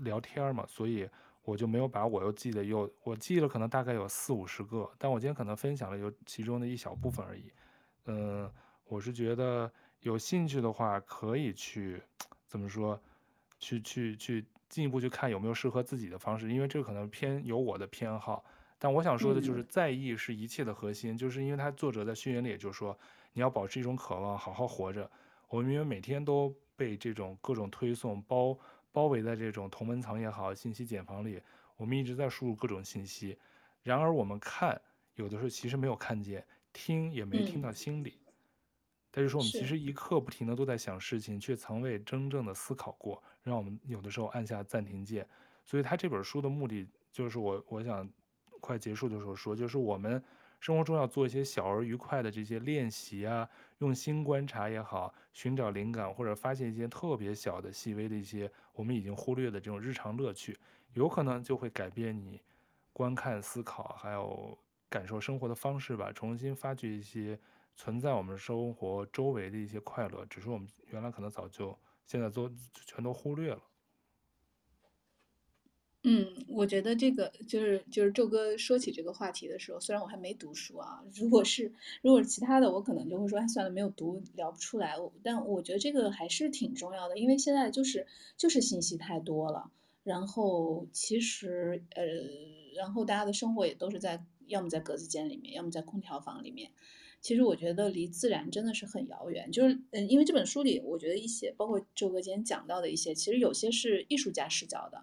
[0.00, 1.08] 聊天嘛，所以。
[1.44, 7.50] 我就没有把我又记得又，我记了可能大概有四五十个，但我今天可能分享了有其中的一小部分而已。
[8.04, 8.52] 嗯，
[8.84, 12.02] 我是觉得有兴趣的话可以去
[12.46, 13.00] 怎么说，
[13.58, 18.44] 去去去进一步去看有没有适合自己的方式，因为这可能偏有我的偏好。
[18.78, 22.94] 但我想说的就是，在意是一切的核心，就是因为他作者在序言里也就说，
[23.38, 25.08] 你要保持一种渴望，好好活着。
[25.46, 28.58] 我们因为每天都被这种各种推送包。
[28.90, 31.40] 包围在这种同门层也好，信息茧房里，
[31.76, 33.38] 我们一直在输入各种信息。
[33.84, 34.80] 然而，我们看
[35.14, 38.18] 有的时候其实没有看见，听也没听到心里。
[39.12, 43.22] 但是说，我们其实一刻不停的都在想事情，却从未真正的思考过。
[43.44, 45.24] 让我们有的时候按下暂停键。
[45.64, 48.10] 所以，他这本书的目的就是我，我想
[48.58, 50.20] 快结束的时候说，就是我们
[50.60, 53.48] 生活中要做一些小而愉快的这些练习啊，
[53.78, 60.58] 用心观察也好，寻找灵感或者发现一些特别小的、细微的一些我们已经忽略的这种日常乐趣，
[60.94, 62.40] 有可能就会改变你
[62.92, 64.58] 观看、思考还有
[64.88, 67.38] 感受生活的方式吧，重新发掘一些
[67.76, 73.62] 存在我们生活周围的一些快乐，只是我们原来可能早就现在都全都忽略了。
[76.04, 81.72] 嗯，我觉得这个就是就是宙哥说起这个话题的时候，虽然我还没读书啊， 如果是
[82.02, 84.94] 如果是其他的，我可能就会说，哎，算了，没有读聊不出来。
[85.24, 88.06] 但我觉得这个还是挺重要的，因为现在就是
[88.36, 89.72] 就是信息太多了，
[90.04, 92.04] 然后其实呃，
[92.76, 96.70] 然后大家的生活也都是在要么在格子间里面，要么在空调房里面。
[97.20, 99.50] 其实我觉得离自然真的是很遥远。
[99.50, 105.02] 就是嗯，因为这本书里，我觉得一些包括宙哥今天讲到的一些，其实有些是艺术家视角的。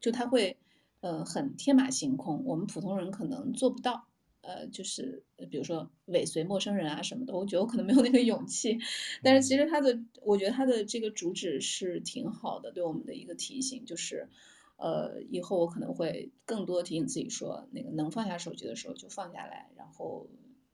[0.00, 0.56] 就他会，
[1.00, 4.06] 呃，很天马行空，我们普通人可能做不到，
[4.40, 8.78] 呃，就是比如说尾随陌生人啊什么的，我觉得我可能没有那个勇气。
[9.22, 14.28] 但是其实他的，我觉得他的这个主旨是挺好的，对我们的一个提醒，就是，
[14.76, 20.26] 呃，以后我可能会更多提醒自己说，那个能放下手机的时候就放下来，然后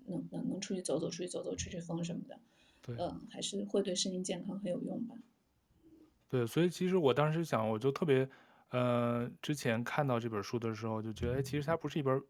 [0.07, 2.39] 能能能出去走走，出去走走，吹吹风什么的，
[2.81, 5.16] 对，嗯、呃，还是会对身心健康很有用吧。
[6.28, 8.28] 对，所以其实我当时想，我就特别。
[8.70, 12.20] 呃，之前看到这本书的时候，就觉得，哎，其实它不是一本，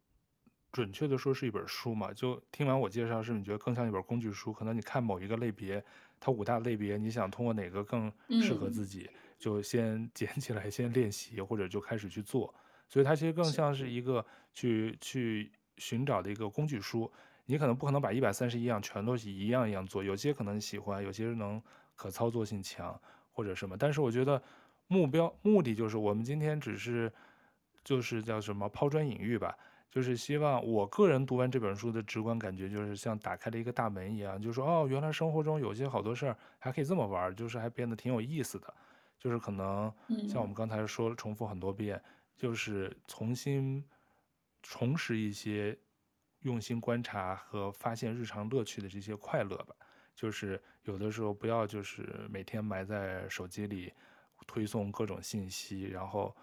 [0.70, 2.12] 准确的说是一本书嘛。
[2.12, 4.52] 就听完我介绍，是你觉得更像一本工具书？
[4.52, 5.82] 可能你看某一个类别，
[6.20, 12.54] 它五大类别，你想通过哪个更适合自己，嗯、就先 捡起来，先练习，或者就开始去做。
[12.88, 17.10] 所以它其实更像是一个去去寻找的一个工具书。
[17.46, 21.62] 你可能不可能把一百三十一样全都是一样一样做，有些可能喜欢，有些能
[21.94, 23.00] 可操作性强
[23.32, 23.74] 或者什么。
[23.76, 24.42] 但是我觉得。
[24.88, 27.12] 目标目的就是我们今天只是，
[27.82, 29.56] 就是叫什么抛砖引玉吧，
[29.90, 38.72] 就是希望我个人读完这本书的直观感觉就是像打开了一个大门一样，就是说哦，原来生活中有些好多事儿还可以这么玩，就是还变得挺有意思的，
[39.18, 39.92] 就是可能
[40.28, 42.00] 像我们刚才说了重复很多遍，
[42.36, 43.84] 就是重新
[44.62, 45.76] 重拾一些
[46.42, 49.74] 用心观察和发现日常乐趣的这些快乐吧，
[50.14, 53.92] 就是有的时候不要就是每天埋在手机里。
[54.46, 56.34] 推送各种信息，然后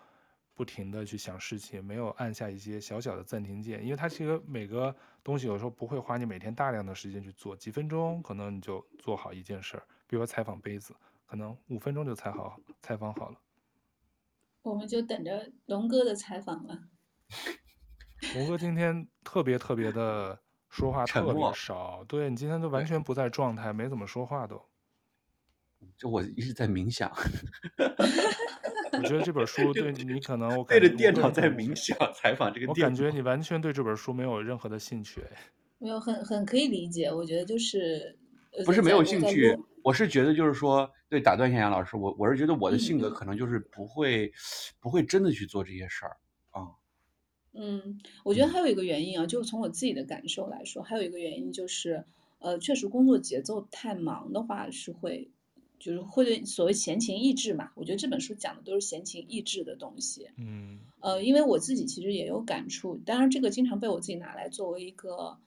[0.54, 9.84] 不停的去想事情，没有按下一些小小的暂停键，因为它其实每个东西有时候不会花你每天大量的时间去做，几分钟可能你就做好一件事儿。
[10.06, 13.40] 比如说采访杯子，可能五分钟就采好采访好了。
[14.62, 16.80] 我们就等着龙哥的采访了。
[18.36, 20.40] 龙哥今天特别特别的
[20.70, 24.64] 说话特别少，对，你今天都完全不在状态，没怎么说话都。
[25.98, 27.12] 就我一直在冥想，
[28.92, 35.24] 我觉得这本书对你可能我对着电脑在冥想采访这个，我感觉你完全对这本书没有任何的兴趣。
[35.80, 37.12] 没有，很很可以理解。
[37.12, 38.18] 我觉得就是
[38.66, 44.32] 不是没有兴趣，我是觉得就是说，对，打断一下杨老师，我我是觉得我的性格可能就是不会、嗯、
[44.80, 46.18] 不会真的去做这些事儿
[46.52, 46.68] 啊。
[47.54, 52.06] 嗯，我觉得还有一个原因啊，就是从我自己的感受来说，还有一个原因就是，
[52.40, 55.30] 呃，确实工作节奏太忙的话是会。
[55.84, 60.30] 就是会对所谓闲情逸致嘛，我觉得这本书讲的都是闲情逸致的东西。
[60.38, 65.38] 嗯，呃，因为我自己其实也有感触，当然这个经常被我自己拿来作为一个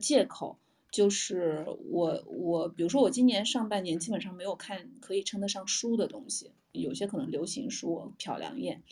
[0.00, 0.58] 借口，
[0.90, 8.82] 就是我我比如说我今年上半年基本上没有看可以称得上书的东西，有些可能流行书瞟两眼，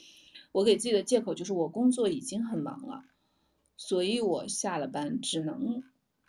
[0.52, 3.04] 我给自己的借口就是我工作已经很忙了，
[3.76, 5.82] 所以我下了班只能。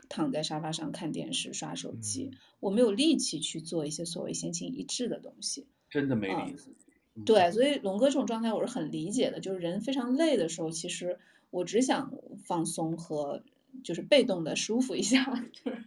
[0.10, 6.76] 躺在沙发上看电视、刷手机，嗯、我没有力气去做一些所谓闲情逸致的东西，真的没力气。
[7.16, 11.18] 嗯、对，所以龙哥这种状态我是很理解的，就是人非常累的时候，其实
[11.50, 12.12] 我只想
[12.44, 13.42] 放松和
[13.84, 15.24] 就是被动的舒服一下。
[15.56, 15.84] 就是、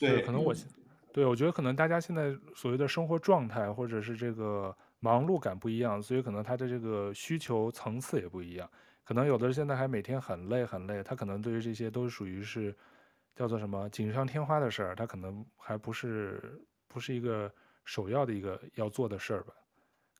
[0.00, 0.54] 对，可能我，
[1.12, 8.68] 对，我觉得可能大家现在所谓的生活状态或者是这个忙碌感不一样，所以可能他的这个需求层次也不一样。
[9.08, 12.76] 可能有的人现在还每天很累很累，他可能对于这些都属于是
[13.34, 17.50] 叫做什么锦上添花的事儿，他可能还不是不是一个
[17.86, 19.54] 首要的一个要做的事儿吧。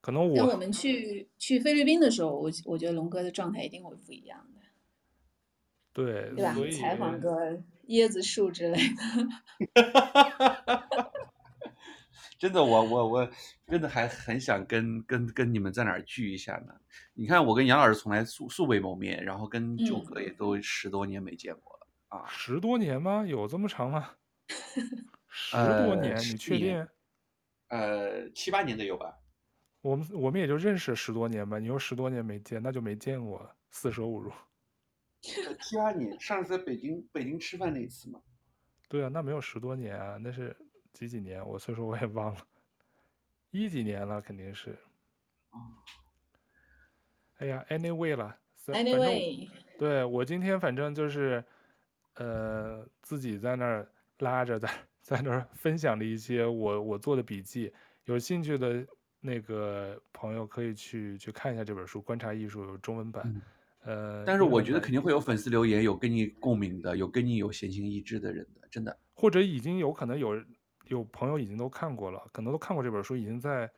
[0.01, 4.60] 可能我等我们去去菲律宾的时候，我我觉得龙哥的状态一定会不一样的。
[5.93, 6.56] 对，对吧？
[6.81, 9.28] 采访个椰子树之类的。
[12.39, 13.31] 真的，我我我
[13.66, 16.73] 真的还很想跟跟跟你们在哪儿聚一下呢。
[17.12, 22.27] 你看，我跟杨老师从来素素未谋面，然后跟舅哥也都十多年没见过了、嗯、啊。
[22.28, 23.24] 十多年吗？
[23.27, 24.12] 有这么长吗？
[25.28, 26.89] 十多年，呃、你确定？
[27.69, 29.19] 呃，七八年的有吧。
[29.81, 31.59] 我们我们也就认识十多年吧。
[31.59, 34.32] 你说十多年没见，那就没见过，四舍五入。
[35.20, 38.20] 七八年，上次在北京北京吃饭那一次嘛。
[38.89, 40.56] 对啊，那没有十多年啊，那是
[40.93, 41.47] 几几年？
[41.47, 42.40] 我所以说我也忘了，
[43.51, 44.70] 一几年了，肯定是。
[45.51, 45.59] 哦。
[47.39, 48.36] 哎呀，anyway 了。
[48.66, 49.48] Anyway。
[49.78, 51.44] 对，我今天反正就是，
[52.15, 54.69] 呃，自己在那儿拉着在
[55.01, 57.73] 在那儿分享了一些我我做的笔记，
[58.05, 58.86] 有兴趣的
[59.20, 63.23] 那个朋友可以去去看一下这本书《观察艺术》有中文版。
[63.27, 63.43] 嗯
[63.85, 68.98] 呃，但是我觉得肯定会有粉丝留言，有跟你共鸣的，有跟你有闲情逸致的人的，真的。
[69.15, 70.35] 或者已经有可能有
[70.89, 73.70] 有朋友已经都看过了，可能都看过这本书，已经在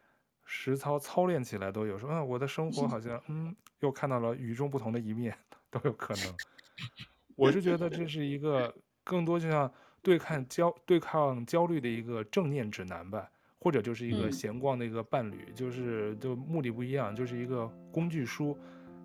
[0.45, 5.37] 实操操练起来都有说，嗯，我的生活好像嗯又看到了与众不同的一面，
[5.71, 6.35] 都有可能。
[7.37, 8.75] 我是觉得这是一个
[9.05, 9.73] 更多就像
[10.03, 18.59] 对抗焦对抗焦虑的一个正念指南吧，或者就是一个闲逛的一个伴侣，嗯、就是就目的不一样，就是一个工具书。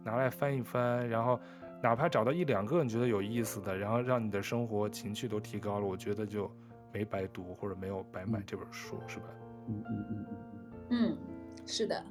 [0.03, 1.39] 拿来翻一翻，然后
[1.81, 6.45] 哪怕找到一两个你觉得有意思的，然后让你的生活情趣都提高了，我觉得就
[6.95, 9.25] 没白读或者没有白买这本书，是吧？
[9.67, 10.37] 嗯嗯嗯嗯
[10.91, 11.17] 嗯，
[11.65, 12.01] 是的。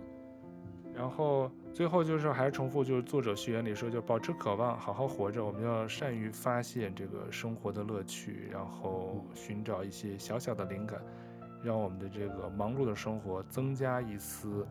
[0.95, 5.43] 然后最后就是还是重复，就是作者序言里说，就保持渴望，好好活着。
[5.43, 11.01] 我们要善于发现这个生活的乐趣，然后寻找一些小小的灵感，
[11.63, 14.67] 让我们的这个忙碌的生活增加一丝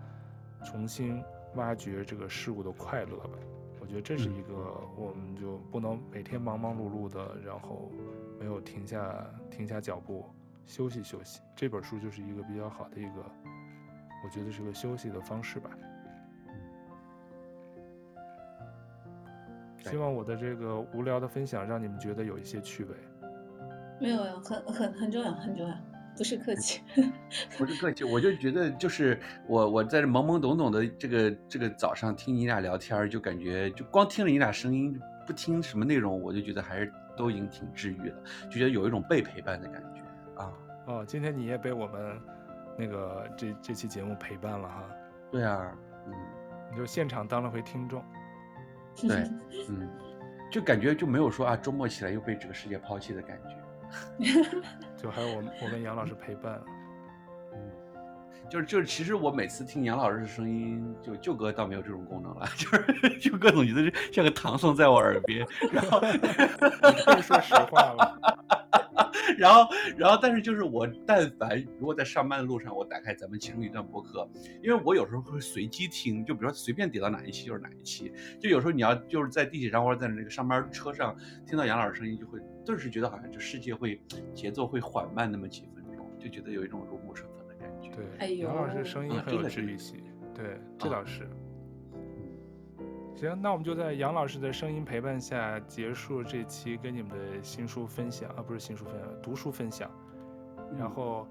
[0.64, 1.24] 重新。
[1.56, 3.38] 挖掘这个事物的快乐吧，
[3.80, 4.56] 我觉得这是一个，
[4.98, 7.92] 我们就不能每天忙忙碌碌的，然后
[8.44, 10.26] 没有停下停下脚步
[10.66, 11.40] 休息休息。
[11.56, 13.24] 这本书就是一个比较好的一个，
[14.22, 15.70] 我觉得是个休息的方式吧。
[19.78, 22.96] 希望我的这个无聊的分享让你们觉得有一些趣味。
[24.02, 25.74] 没有呀，很很很重要，很重要。
[26.18, 26.82] 不是客气，
[27.58, 29.18] 不是客气，我就觉得就是
[29.48, 40.52] 我我在这懵懵懂懂的这个这个早上听你俩聊天，就感觉就光听了你俩声音，不听什么内容，我就觉得还是都已经挺治愈了，就觉得有一种被陪伴的感觉啊。
[40.88, 42.22] 哦，今天你也被我们
[42.78, 44.84] 那个这这期节目陪伴了哈。
[45.32, 45.76] 对啊，
[46.08, 46.14] 嗯，
[46.72, 48.04] 你就现场当了回听众。
[49.08, 49.30] 对，
[49.70, 49.90] 嗯，
[50.52, 53.56] 就感觉就没有说啊周末起来又被这个世界抛弃的感觉。
[54.98, 56.73] 就还有我我跟杨老师陪伴，嗯，
[58.54, 66.00] 就是就是，其实我每次听杨老师的声音，就舅哥倒没有这种功能了， 就是舅哥总觉得像个唐僧在我耳边，然后
[67.20, 68.20] 说实话了，
[69.40, 69.68] 然后
[69.98, 74.30] 然后但是就是我但凡如果在上班的路上，我打开咱们其中一段播客，
[74.62, 81.16] 因为我有时候会随机听，就比如说随便点到哪一期就是哪一期，就有时候你要就是在地铁上或者在那个上班车上
[81.48, 82.40] 听到杨老师声音就会。
[82.64, 84.00] 顿时觉得好像就世界会
[84.34, 87.28] 节奏会缓慢那么几分钟，就觉得有一种如沐春
[87.96, 90.04] 对，杨老师声音很有治愈系。
[90.34, 91.30] 对，这倒是。
[93.16, 99.90] 行，那我们就在杨老师的声音陪伴下结束这期跟你们的新书分享啊，不是新书分享，读书分享。
[100.78, 101.28] 然后，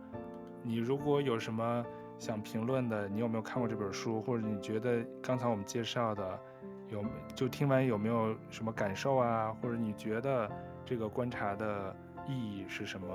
[0.63, 1.85] 你如果有什么
[2.19, 6.41] 想评论的，你有没有看过这本书，或者你觉得刚才我们介绍的
[6.89, 10.51] 有就听完有没有什么感受啊，或者你觉得。
[10.85, 13.07] 这个观察的意义是什么？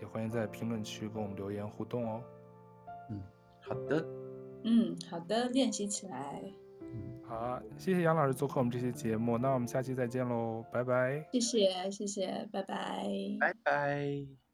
[0.00, 2.22] 也欢迎在评论区跟我们留言互动哦。
[3.66, 4.06] 嗯，好的。
[4.64, 6.42] 嗯，好的，练习起来。
[6.80, 11.26] 嗯，好，谢谢杨老师做客我们这期节目，那我们下期再见喽，拜拜。
[11.32, 13.06] 谢谢，谢谢，拜拜。
[13.40, 14.45] 拜拜。